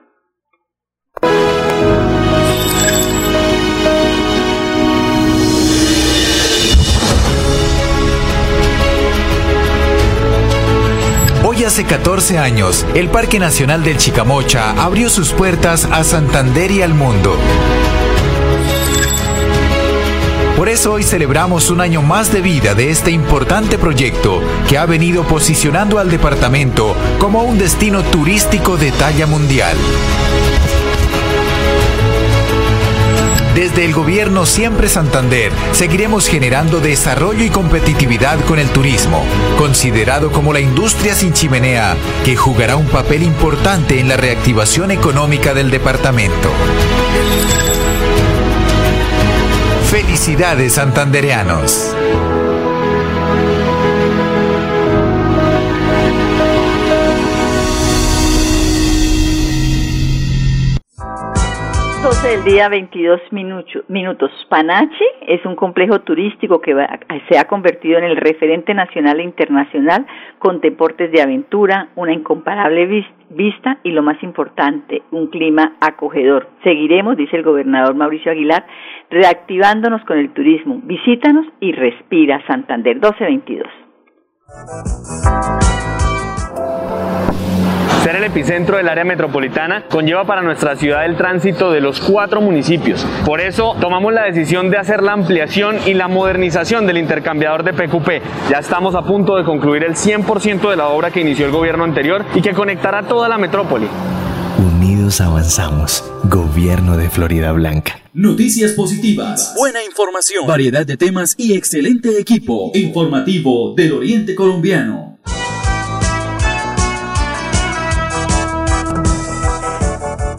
Hoy 11.60 11.64
hace 11.64 11.84
14 11.84 12.38
años, 12.38 12.86
el 12.94 13.08
Parque 13.08 13.38
Nacional 13.38 13.82
del 13.82 13.98
Chicamocha 13.98 14.70
abrió 14.82 15.10
sus 15.10 15.32
puertas 15.32 15.84
a 15.84 16.04
Santander 16.04 16.70
y 16.70 16.82
al 16.82 16.94
mundo. 16.94 17.36
Por 20.56 20.68
eso 20.68 20.92
hoy 20.92 21.02
celebramos 21.02 21.70
un 21.70 21.80
año 21.80 22.02
más 22.02 22.32
de 22.32 22.42
vida 22.42 22.74
de 22.74 22.90
este 22.90 23.10
importante 23.10 23.78
proyecto 23.78 24.42
que 24.68 24.76
ha 24.76 24.84
venido 24.84 25.24
posicionando 25.24 25.98
al 25.98 26.10
departamento 26.10 26.94
como 27.18 27.42
un 27.44 27.58
destino 27.58 28.02
turístico 28.02 28.76
de 28.76 28.92
talla 28.92 29.26
mundial. 29.26 29.76
Desde 33.54 33.84
el 33.84 33.92
gobierno 33.92 34.46
Siempre 34.46 34.88
Santander 34.88 35.52
seguiremos 35.72 36.28
generando 36.28 36.80
desarrollo 36.80 37.44
y 37.44 37.50
competitividad 37.50 38.38
con 38.44 38.58
el 38.58 38.68
turismo, 38.70 39.24
considerado 39.58 40.30
como 40.30 40.52
la 40.52 40.60
industria 40.60 41.14
sin 41.14 41.32
chimenea 41.32 41.96
que 42.24 42.36
jugará 42.36 42.76
un 42.76 42.86
papel 42.86 43.24
importante 43.24 43.98
en 43.98 44.08
la 44.08 44.16
reactivación 44.16 44.92
económica 44.92 45.52
del 45.52 45.70
departamento. 45.70 46.48
Felicidades 49.90 50.74
santandereanos. 50.74 51.92
12 62.10 62.28
del 62.28 62.44
día, 62.44 62.68
22 62.68 63.20
minutos. 63.30 64.32
Panachi 64.48 65.04
es 65.28 65.46
un 65.46 65.54
complejo 65.54 66.00
turístico 66.00 66.60
que 66.60 66.74
se 67.28 67.38
ha 67.38 67.44
convertido 67.44 67.98
en 67.98 68.04
el 68.04 68.16
referente 68.16 68.74
nacional 68.74 69.20
e 69.20 69.22
internacional 69.22 70.04
con 70.40 70.60
deportes 70.60 71.12
de 71.12 71.22
aventura, 71.22 71.90
una 71.94 72.12
incomparable 72.12 73.06
vista 73.28 73.78
y 73.84 73.92
lo 73.92 74.02
más 74.02 74.20
importante, 74.24 75.02
un 75.12 75.28
clima 75.28 75.76
acogedor. 75.80 76.48
Seguiremos, 76.64 77.16
dice 77.16 77.36
el 77.36 77.44
gobernador 77.44 77.94
Mauricio 77.94 78.32
Aguilar, 78.32 78.66
reactivándonos 79.08 80.04
con 80.04 80.18
el 80.18 80.32
turismo. 80.32 80.80
Visítanos 80.82 81.46
y 81.60 81.70
respira 81.70 82.44
Santander 82.48 82.96
1222. 82.96 83.68
Ser 88.10 88.24
el 88.24 88.24
epicentro 88.24 88.76
del 88.76 88.88
área 88.88 89.04
metropolitana 89.04 89.84
conlleva 89.88 90.24
para 90.24 90.42
nuestra 90.42 90.74
ciudad 90.74 91.04
el 91.04 91.16
tránsito 91.16 91.70
de 91.70 91.80
los 91.80 92.00
cuatro 92.00 92.40
municipios. 92.40 93.06
Por 93.24 93.40
eso 93.40 93.76
tomamos 93.80 94.12
la 94.12 94.24
decisión 94.24 94.68
de 94.68 94.78
hacer 94.78 95.00
la 95.00 95.12
ampliación 95.12 95.76
y 95.86 95.94
la 95.94 96.08
modernización 96.08 96.88
del 96.88 96.98
intercambiador 96.98 97.62
de 97.62 97.72
PQP. 97.72 98.50
Ya 98.50 98.58
estamos 98.58 98.96
a 98.96 99.02
punto 99.02 99.36
de 99.36 99.44
concluir 99.44 99.84
el 99.84 99.94
100% 99.94 100.70
de 100.70 100.76
la 100.76 100.88
obra 100.88 101.12
que 101.12 101.20
inició 101.20 101.46
el 101.46 101.52
gobierno 101.52 101.84
anterior 101.84 102.24
y 102.34 102.42
que 102.42 102.52
conectará 102.52 103.04
toda 103.04 103.28
la 103.28 103.38
metrópoli. 103.38 103.86
Unidos 104.58 105.20
avanzamos. 105.20 106.02
Gobierno 106.24 106.96
de 106.96 107.08
Florida 107.10 107.52
Blanca. 107.52 108.00
Noticias 108.12 108.72
positivas, 108.72 109.54
buena 109.56 109.84
información, 109.84 110.48
variedad 110.48 110.84
de 110.84 110.96
temas 110.96 111.36
y 111.38 111.52
excelente 111.52 112.18
equipo 112.18 112.72
informativo 112.74 113.72
del 113.76 113.92
Oriente 113.92 114.34
Colombiano. 114.34 115.10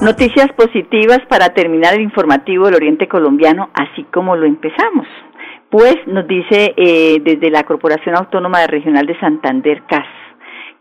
Noticias 0.02 0.52
positivas 0.54 1.20
para 1.30 1.50
terminar 1.50 1.94
el 1.94 2.02
informativo 2.02 2.66
del 2.66 2.74
Oriente 2.74 3.08
Colombiano, 3.08 3.70
así 3.76 4.04
como 4.06 4.36
lo 4.36 4.48
empezamos. 4.48 5.06
Pues 5.70 5.96
nos 6.08 6.28
dice 6.28 6.74
eh, 6.76 7.22
desde 7.24 7.52
la 7.52 7.66
Corporación 7.66 8.16
Autónoma 8.16 8.66
Regional 8.66 9.06
de 9.06 9.20
Santander, 9.20 9.84
CAS, 9.84 10.08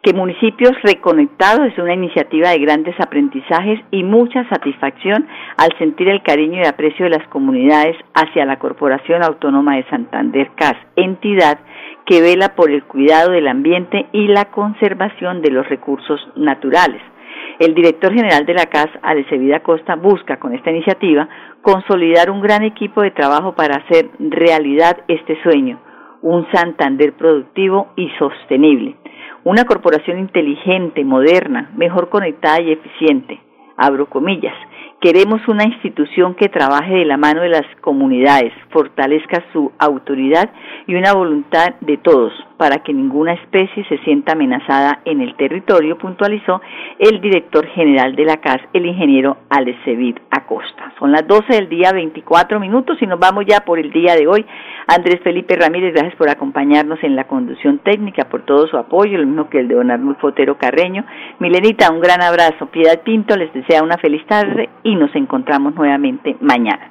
que 0.02 0.14
municipios 0.14 0.72
reconectados 0.82 1.70
es 1.70 1.78
una 1.78 1.92
iniciativa 1.92 2.48
de 2.48 2.60
grandes 2.60 2.98
aprendizajes 2.98 3.78
y 3.90 4.04
mucha 4.04 4.48
satisfacción 4.48 5.28
al 5.58 5.76
sentir 5.76 6.08
el 6.08 6.22
cariño 6.22 6.62
y 6.62 6.66
aprecio 6.66 7.04
de 7.04 7.18
las 7.18 7.28
comunidades 7.28 7.96
hacia 8.14 8.46
la 8.46 8.58
Corporación 8.58 9.22
Autónoma 9.22 9.76
de 9.76 9.84
Santander, 9.90 10.50
CAS, 10.56 10.76
entidad 10.96 11.58
que 12.06 12.22
vela 12.22 12.54
por 12.54 12.70
el 12.70 12.84
cuidado 12.84 13.32
del 13.32 13.48
ambiente 13.48 14.06
y 14.12 14.28
la 14.28 14.46
conservación 14.46 15.42
de 15.42 15.50
los 15.50 15.68
recursos 15.68 16.26
naturales. 16.36 17.02
El 17.60 17.74
director 17.74 18.10
general 18.14 18.46
de 18.46 18.54
la 18.54 18.64
CAS, 18.64 18.88
Vida 19.32 19.60
Costa, 19.60 19.94
busca 19.94 20.38
con 20.38 20.54
esta 20.54 20.70
iniciativa 20.70 21.28
consolidar 21.60 22.30
un 22.30 22.40
gran 22.40 22.62
equipo 22.62 23.02
de 23.02 23.10
trabajo 23.10 23.54
para 23.54 23.82
hacer 23.82 24.08
realidad 24.18 24.96
este 25.08 25.36
sueño, 25.42 25.78
un 26.22 26.50
Santander 26.52 27.12
productivo 27.12 27.88
y 27.96 28.08
sostenible, 28.18 28.96
una 29.44 29.66
corporación 29.66 30.18
inteligente, 30.18 31.04
moderna, 31.04 31.70
mejor 31.76 32.08
conectada 32.08 32.62
y 32.62 32.72
eficiente, 32.72 33.38
abro 33.76 34.06
comillas, 34.06 34.56
Queremos 35.02 35.40
una 35.48 35.64
institución 35.64 36.34
que 36.34 36.50
trabaje 36.50 36.92
de 36.92 37.06
la 37.06 37.16
mano 37.16 37.40
de 37.40 37.48
las 37.48 37.64
comunidades, 37.80 38.52
fortalezca 38.68 39.42
su 39.50 39.72
autoridad 39.78 40.50
y 40.86 40.94
una 40.94 41.14
voluntad 41.14 41.74
de 41.80 41.96
todos 41.96 42.34
para 42.60 42.82
que 42.82 42.92
ninguna 42.92 43.32
especie 43.32 43.86
se 43.86 43.96
sienta 44.04 44.32
amenazada 44.32 45.00
en 45.06 45.22
el 45.22 45.34
territorio, 45.36 45.96
puntualizó 45.96 46.60
el 46.98 47.18
director 47.22 47.66
general 47.68 48.14
de 48.14 48.26
la 48.26 48.36
CAS, 48.36 48.60
el 48.74 48.84
ingeniero 48.84 49.38
Alecevid 49.48 50.18
Acosta. 50.30 50.92
Son 50.98 51.10
las 51.10 51.26
12 51.26 51.54
del 51.54 51.70
día, 51.70 51.90
24 51.90 52.60
minutos 52.60 52.98
y 53.00 53.06
nos 53.06 53.18
vamos 53.18 53.46
ya 53.48 53.60
por 53.60 53.78
el 53.78 53.90
día 53.90 54.14
de 54.14 54.26
hoy. 54.26 54.44
Andrés 54.86 55.20
Felipe 55.24 55.56
Ramírez, 55.56 55.94
gracias 55.94 56.16
por 56.16 56.28
acompañarnos 56.28 57.02
en 57.02 57.16
la 57.16 57.24
conducción 57.24 57.78
técnica, 57.78 58.26
por 58.26 58.42
todo 58.42 58.66
su 58.66 58.76
apoyo, 58.76 59.16
lo 59.16 59.26
mismo 59.26 59.48
que 59.48 59.60
el 59.60 59.66
de 59.66 59.76
Don 59.76 59.90
Arnulfo 59.90 60.20
Fotero 60.20 60.58
Carreño. 60.58 61.06
Milenita, 61.38 61.90
un 61.90 62.00
gran 62.00 62.20
abrazo. 62.20 62.66
Piedad 62.66 63.00
Pinto 63.02 63.38
les 63.38 63.50
desea 63.54 63.82
una 63.82 63.96
feliz 63.96 64.26
tarde 64.26 64.68
y 64.82 64.96
nos 64.96 65.16
encontramos 65.16 65.74
nuevamente 65.74 66.36
mañana. 66.42 66.90